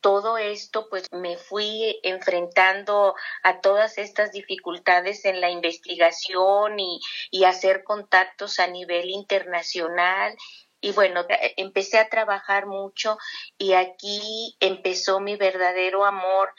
todo 0.00 0.36
esto, 0.36 0.88
pues 0.90 1.10
me 1.12 1.36
fui 1.36 1.98
enfrentando 2.02 3.14
a 3.42 3.60
todas 3.60 3.98
estas 3.98 4.32
dificultades 4.32 5.24
en 5.24 5.40
la 5.40 5.50
investigación 5.50 6.78
y, 6.78 7.00
y 7.30 7.44
hacer 7.44 7.84
contactos 7.84 8.58
a 8.58 8.66
nivel 8.66 9.08
internacional 9.08 10.36
y 10.84 10.92
bueno, 10.92 11.22
eh, 11.30 11.54
empecé 11.56 11.98
a 11.98 12.10
trabajar 12.10 12.66
mucho 12.66 13.16
y 13.56 13.72
aquí 13.72 14.54
empezó 14.60 15.18
mi 15.18 15.34
verdadero 15.36 16.04
amor 16.04 16.50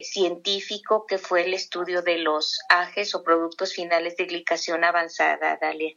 científico 0.00 1.06
que 1.06 1.16
fue 1.16 1.44
el 1.44 1.54
estudio 1.54 2.02
de 2.02 2.18
los 2.18 2.58
ajes 2.68 3.14
o 3.14 3.22
productos 3.22 3.72
finales 3.72 4.16
de 4.16 4.24
glicación 4.24 4.82
avanzada, 4.82 5.56
Dalia. 5.60 5.94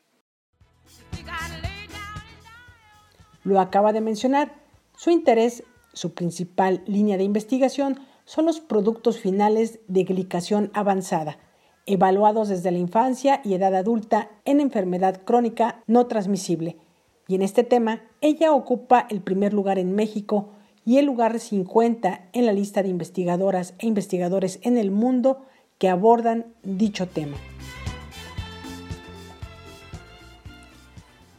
Lo 3.44 3.60
acaba 3.60 3.94
de 3.94 4.02
mencionar. 4.02 4.54
Su 4.96 5.10
interés 5.10 5.64
su 5.94 6.14
principal 6.14 6.84
línea 6.86 7.18
de 7.18 7.24
investigación 7.24 8.00
son 8.26 8.46
los 8.46 8.60
productos 8.60 9.20
finales 9.20 9.80
de 9.88 10.04
glicación 10.04 10.70
avanzada, 10.76 11.40
evaluados 11.88 12.48
desde 12.48 12.70
la 12.70 12.78
infancia 12.78 13.42
y 13.44 13.56
edad 13.56 13.74
adulta 13.74 14.30
en 14.46 14.60
enfermedad 14.60 15.24
crónica 15.26 15.84
no 15.88 16.06
transmisible. 16.06 16.78
Y 17.32 17.36
en 17.36 17.44
este 17.44 17.64
tema, 17.64 18.02
ella 18.20 18.52
ocupa 18.52 19.08
el 19.10 19.22
primer 19.22 19.54
lugar 19.54 19.80
en 19.80 19.96
México 19.96 20.50
y 20.84 20.98
el 20.98 21.06
lugar 21.06 21.40
50 21.40 22.28
en 22.34 22.46
la 22.46 22.52
lista 22.52 22.84
de 22.84 22.90
investigadoras 22.90 23.74
e 23.80 23.88
investigadores 23.88 24.60
en 24.64 24.78
el 24.78 24.92
mundo 24.92 25.46
que 25.78 25.88
abordan 25.88 26.48
dicho 26.62 27.08
tema. 27.08 27.38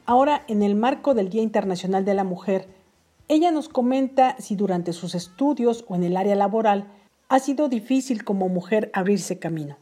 Ahora, 0.06 0.44
en 0.48 0.62
el 0.62 0.76
marco 0.76 1.12
del 1.12 1.28
Día 1.28 1.42
Internacional 1.42 2.06
de 2.06 2.14
la 2.14 2.24
Mujer, 2.24 2.68
ella 3.28 3.50
nos 3.50 3.68
comenta 3.68 4.36
si 4.38 4.56
durante 4.56 4.94
sus 4.94 5.14
estudios 5.14 5.84
o 5.88 5.94
en 5.94 6.04
el 6.04 6.16
área 6.16 6.36
laboral 6.36 6.86
ha 7.28 7.38
sido 7.38 7.68
difícil 7.68 8.24
como 8.24 8.48
mujer 8.48 8.90
abrirse 8.94 9.38
camino. 9.38 9.76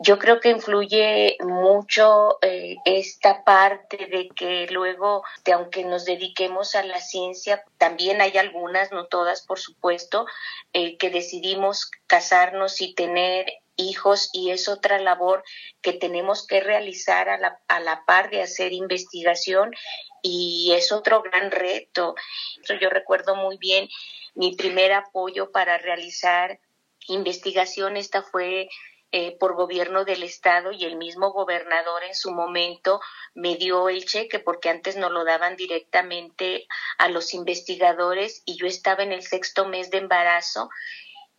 Yo 0.00 0.18
creo 0.20 0.38
que 0.38 0.50
influye 0.50 1.36
mucho 1.40 2.38
eh, 2.40 2.76
esta 2.84 3.42
parte 3.42 4.06
de 4.06 4.28
que 4.28 4.68
luego, 4.70 5.24
de, 5.44 5.52
aunque 5.52 5.84
nos 5.84 6.04
dediquemos 6.04 6.76
a 6.76 6.84
la 6.84 7.00
ciencia, 7.00 7.64
también 7.78 8.20
hay 8.20 8.38
algunas, 8.38 8.92
no 8.92 9.06
todas 9.06 9.42
por 9.42 9.58
supuesto, 9.58 10.26
eh, 10.72 10.96
que 10.98 11.10
decidimos 11.10 11.90
casarnos 12.06 12.80
y 12.80 12.94
tener 12.94 13.46
hijos 13.74 14.30
y 14.32 14.50
es 14.50 14.68
otra 14.68 15.00
labor 15.00 15.42
que 15.82 15.92
tenemos 15.92 16.46
que 16.46 16.60
realizar 16.60 17.28
a 17.28 17.38
la, 17.38 17.60
a 17.66 17.80
la 17.80 18.04
par 18.04 18.30
de 18.30 18.42
hacer 18.42 18.72
investigación 18.72 19.74
y 20.22 20.72
es 20.76 20.92
otro 20.92 21.22
gran 21.22 21.50
reto. 21.50 22.14
Yo 22.80 22.88
recuerdo 22.88 23.34
muy 23.34 23.56
bien 23.56 23.88
mi 24.36 24.54
primer 24.54 24.92
apoyo 24.92 25.50
para 25.50 25.76
realizar 25.78 26.60
investigación, 27.08 27.96
esta 27.96 28.22
fue 28.22 28.68
eh, 29.10 29.36
por 29.38 29.54
gobierno 29.54 30.04
del 30.04 30.22
estado 30.22 30.72
y 30.72 30.84
el 30.84 30.96
mismo 30.96 31.32
gobernador 31.32 32.04
en 32.04 32.14
su 32.14 32.30
momento 32.30 33.00
me 33.34 33.56
dio 33.56 33.88
el 33.88 34.04
cheque 34.04 34.38
porque 34.38 34.68
antes 34.68 34.96
no 34.96 35.08
lo 35.08 35.24
daban 35.24 35.56
directamente 35.56 36.66
a 36.98 37.08
los 37.08 37.32
investigadores 37.32 38.42
y 38.44 38.56
yo 38.56 38.66
estaba 38.66 39.02
en 39.02 39.12
el 39.12 39.22
sexto 39.22 39.66
mes 39.66 39.90
de 39.90 39.98
embarazo 39.98 40.68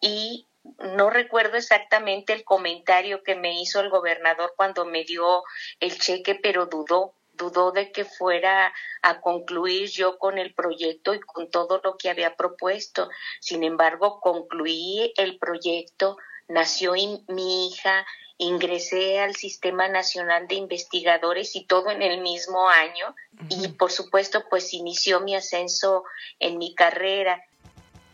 y 0.02 0.48
no 0.80 1.10
recuerdo 1.10 1.58
exactamente 1.58 2.34
el 2.34 2.44
comentario 2.44 3.24
que 3.24 3.36
me 3.36 3.62
hizo 3.62 3.80
el 3.80 3.90
gobernador 3.90 4.54
cuando 4.56 4.86
me 4.86 5.04
dio 5.04 5.44
el 5.80 5.98
cheque, 5.98 6.36
pero 6.36 6.66
dudó, 6.66 7.14
dudó 7.34 7.72
de 7.72 7.92
que 7.92 8.06
fuera 8.06 8.74
a 9.02 9.22
concluir 9.22 9.90
yo 9.90 10.18
con 10.18 10.38
el 10.38 10.54
proyecto 10.54 11.14
y 11.14 11.20
con 11.20 11.50
todo 11.50 11.82
lo 11.84 11.98
que 11.98 12.10
había 12.10 12.36
propuesto. 12.36 13.10
Sin 13.40 13.64
embargo, 13.64 14.20
concluí 14.20 15.14
el 15.18 15.38
proyecto, 15.38 16.18
nació 16.50 16.94
mi 17.28 17.68
hija, 17.68 18.06
ingresé 18.38 19.20
al 19.20 19.36
Sistema 19.36 19.88
Nacional 19.88 20.48
de 20.48 20.56
Investigadores 20.56 21.56
y 21.56 21.66
todo 21.66 21.90
en 21.90 22.02
el 22.02 22.22
mismo 22.22 22.68
año. 22.70 23.16
Y 23.48 23.70
por 23.70 23.92
supuesto, 23.92 24.44
pues 24.50 24.74
inició 24.74 25.22
mi 25.22 25.36
ascenso 25.36 26.04
en 26.40 26.58
mi 26.58 26.76
carrera 26.76 27.42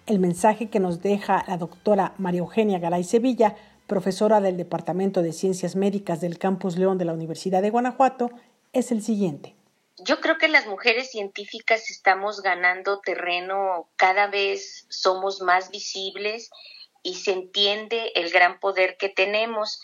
el 0.06 0.20
mensaje 0.20 0.70
que 0.70 0.80
nos 0.80 1.02
deja 1.02 1.44
la 1.48 1.58
doctora 1.58 2.14
María 2.18 2.40
Eugenia 2.40 2.80
Garay 2.80 3.04
Sevilla, 3.04 3.56
profesora 3.88 4.40
del 4.40 4.58
Departamento 4.58 5.22
de 5.22 5.34
Ciencias 5.34 5.76
Médicas 5.76 6.22
del 6.22 6.38
Campus 6.38 6.78
León 6.78 6.98
de 6.98 7.06
la 7.06 7.14
Universidad 7.14 7.62
de 7.62 7.72
Guanajuato, 7.72 8.32
es 8.74 8.92
el 8.92 9.02
siguiente. 9.02 9.56
Yo 9.98 10.20
creo 10.20 10.38
que 10.38 10.48
las 10.48 10.68
mujeres 10.68 11.10
científicas 11.10 11.90
estamos 11.90 12.42
ganando 12.42 13.00
terreno, 13.00 13.88
cada 13.96 14.28
vez 14.28 14.86
somos 14.90 15.42
más 15.42 15.72
visibles 15.72 16.50
y 17.06 17.14
se 17.14 17.32
entiende 17.32 18.12
el 18.16 18.32
gran 18.32 18.60
poder 18.60 18.98
que 18.98 19.10
tenemos. 19.10 19.80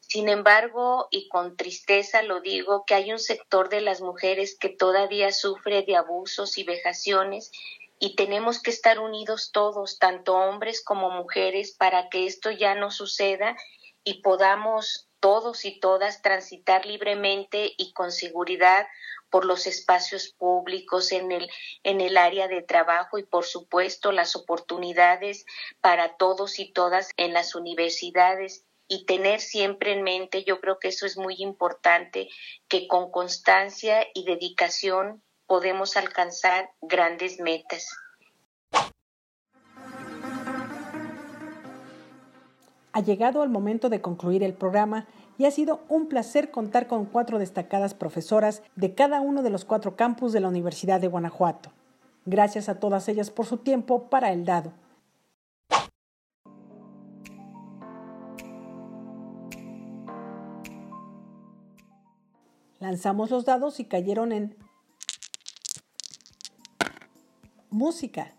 Sin 0.00 0.28
embargo, 0.28 1.08
y 1.10 1.28
con 1.28 1.56
tristeza 1.56 2.22
lo 2.22 2.40
digo, 2.40 2.84
que 2.86 2.94
hay 2.94 3.10
un 3.10 3.18
sector 3.18 3.70
de 3.70 3.80
las 3.80 4.02
mujeres 4.02 4.56
que 4.60 4.68
todavía 4.68 5.32
sufre 5.32 5.82
de 5.82 5.96
abusos 5.96 6.58
y 6.58 6.64
vejaciones 6.64 7.50
y 7.98 8.16
tenemos 8.16 8.62
que 8.62 8.70
estar 8.70 9.00
unidos 9.00 9.50
todos, 9.50 9.98
tanto 9.98 10.36
hombres 10.36 10.84
como 10.84 11.10
mujeres, 11.10 11.74
para 11.74 12.10
que 12.10 12.26
esto 12.26 12.50
ya 12.50 12.74
no 12.74 12.90
suceda 12.90 13.56
y 14.04 14.20
podamos 14.20 15.07
todos 15.20 15.64
y 15.64 15.80
todas 15.80 16.22
transitar 16.22 16.86
libremente 16.86 17.72
y 17.76 17.92
con 17.92 18.12
seguridad 18.12 18.86
por 19.30 19.44
los 19.44 19.66
espacios 19.66 20.34
públicos 20.38 21.12
en 21.12 21.32
el 21.32 21.50
en 21.82 22.00
el 22.00 22.16
área 22.16 22.48
de 22.48 22.62
trabajo 22.62 23.18
y 23.18 23.24
por 23.24 23.44
supuesto 23.44 24.12
las 24.12 24.36
oportunidades 24.36 25.44
para 25.80 26.16
todos 26.16 26.58
y 26.58 26.72
todas 26.72 27.10
en 27.16 27.32
las 27.32 27.54
universidades 27.54 28.64
y 28.88 29.04
tener 29.04 29.40
siempre 29.40 29.92
en 29.92 30.02
mente, 30.02 30.44
yo 30.44 30.60
creo 30.60 30.78
que 30.78 30.88
eso 30.88 31.04
es 31.04 31.18
muy 31.18 31.36
importante, 31.38 32.30
que 32.68 32.88
con 32.88 33.10
constancia 33.10 34.06
y 34.14 34.24
dedicación 34.24 35.22
podemos 35.46 35.96
alcanzar 35.96 36.70
grandes 36.80 37.38
metas. 37.38 37.86
Ha 42.92 43.00
llegado 43.00 43.42
el 43.42 43.50
momento 43.50 43.88
de 43.88 44.00
concluir 44.00 44.42
el 44.42 44.54
programa 44.54 45.06
y 45.36 45.44
ha 45.44 45.50
sido 45.50 45.80
un 45.88 46.06
placer 46.06 46.50
contar 46.50 46.86
con 46.86 47.04
cuatro 47.04 47.38
destacadas 47.38 47.94
profesoras 47.94 48.62
de 48.76 48.94
cada 48.94 49.20
uno 49.20 49.42
de 49.42 49.50
los 49.50 49.64
cuatro 49.64 49.94
campus 49.96 50.32
de 50.32 50.40
la 50.40 50.48
Universidad 50.48 51.00
de 51.00 51.08
Guanajuato. 51.08 51.70
Gracias 52.24 52.68
a 52.68 52.80
todas 52.80 53.08
ellas 53.08 53.30
por 53.30 53.46
su 53.46 53.58
tiempo 53.58 54.10
para 54.10 54.32
el 54.32 54.44
dado. 54.44 54.72
Lanzamos 62.80 63.30
los 63.30 63.44
dados 63.44 63.80
y 63.80 63.84
cayeron 63.84 64.32
en 64.32 64.56
música. 67.70 68.34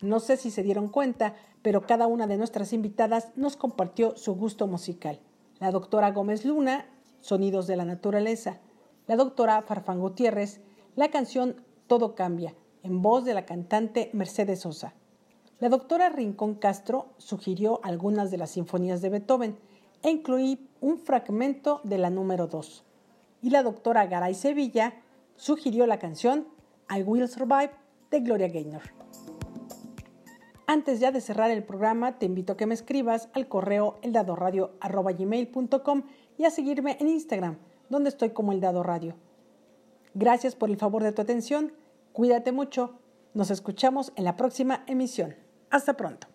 No 0.00 0.20
sé 0.20 0.36
si 0.36 0.50
se 0.50 0.62
dieron 0.62 0.88
cuenta, 0.88 1.34
pero 1.66 1.84
cada 1.84 2.06
una 2.06 2.28
de 2.28 2.36
nuestras 2.36 2.72
invitadas 2.72 3.32
nos 3.34 3.56
compartió 3.56 4.16
su 4.16 4.36
gusto 4.36 4.68
musical. 4.68 5.18
La 5.58 5.72
doctora 5.72 6.12
Gómez 6.12 6.44
Luna, 6.44 6.86
Sonidos 7.20 7.66
de 7.66 7.74
la 7.74 7.84
Naturaleza. 7.84 8.60
La 9.08 9.16
doctora 9.16 9.60
Farfán 9.62 9.98
Gutiérrez, 9.98 10.60
la 10.94 11.10
canción 11.10 11.64
Todo 11.88 12.14
Cambia, 12.14 12.54
en 12.84 13.02
voz 13.02 13.24
de 13.24 13.34
la 13.34 13.46
cantante 13.46 14.10
Mercedes 14.12 14.60
Sosa. 14.60 14.94
La 15.58 15.68
doctora 15.68 16.08
Rincón 16.08 16.54
Castro 16.54 17.08
sugirió 17.16 17.80
algunas 17.82 18.30
de 18.30 18.38
las 18.38 18.50
sinfonías 18.50 19.02
de 19.02 19.08
Beethoven 19.08 19.58
e 20.04 20.10
incluí 20.10 20.68
un 20.80 21.00
fragmento 21.00 21.80
de 21.82 21.98
la 21.98 22.10
número 22.10 22.46
2. 22.46 22.84
Y 23.42 23.50
la 23.50 23.64
doctora 23.64 24.06
Garay 24.06 24.34
Sevilla 24.34 25.02
sugirió 25.34 25.88
la 25.88 25.98
canción 25.98 26.46
I 26.96 27.02
Will 27.02 27.26
Survive 27.26 27.72
de 28.12 28.20
Gloria 28.20 28.46
Gaynor. 28.46 28.95
Antes 30.68 30.98
ya 30.98 31.12
de 31.12 31.20
cerrar 31.20 31.52
el 31.52 31.62
programa, 31.62 32.18
te 32.18 32.26
invito 32.26 32.54
a 32.54 32.56
que 32.56 32.66
me 32.66 32.74
escribas 32.74 33.28
al 33.34 33.46
correo 33.46 34.00
eldadoradio.com 34.02 36.02
y 36.38 36.44
a 36.44 36.50
seguirme 36.50 36.96
en 36.98 37.08
Instagram, 37.08 37.58
donde 37.88 38.08
estoy 38.08 38.30
como 38.30 38.50
El 38.50 38.60
Dado 38.60 38.82
Radio. 38.82 39.14
Gracias 40.14 40.56
por 40.56 40.68
el 40.68 40.76
favor 40.76 41.04
de 41.04 41.12
tu 41.12 41.22
atención, 41.22 41.72
cuídate 42.12 42.50
mucho, 42.50 42.98
nos 43.32 43.52
escuchamos 43.52 44.12
en 44.16 44.24
la 44.24 44.36
próxima 44.36 44.82
emisión. 44.88 45.36
Hasta 45.70 45.96
pronto. 45.96 46.26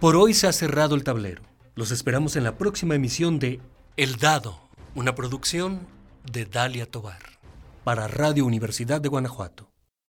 Por 0.00 0.16
hoy 0.16 0.32
se 0.32 0.46
ha 0.46 0.52
cerrado 0.52 0.94
el 0.94 1.04
tablero. 1.04 1.42
Los 1.74 1.90
esperamos 1.90 2.36
en 2.36 2.44
la 2.44 2.56
próxima 2.56 2.94
emisión 2.94 3.38
de 3.38 3.60
El 3.98 4.16
Dado, 4.16 4.60
una 4.94 5.14
producción 5.14 5.80
de 6.32 6.46
Dalia 6.46 6.86
Tobar 6.86 7.41
para 7.84 8.06
Radio 8.06 8.46
Universidad 8.46 9.00
de 9.00 9.08
Guanajuato. 9.08 9.71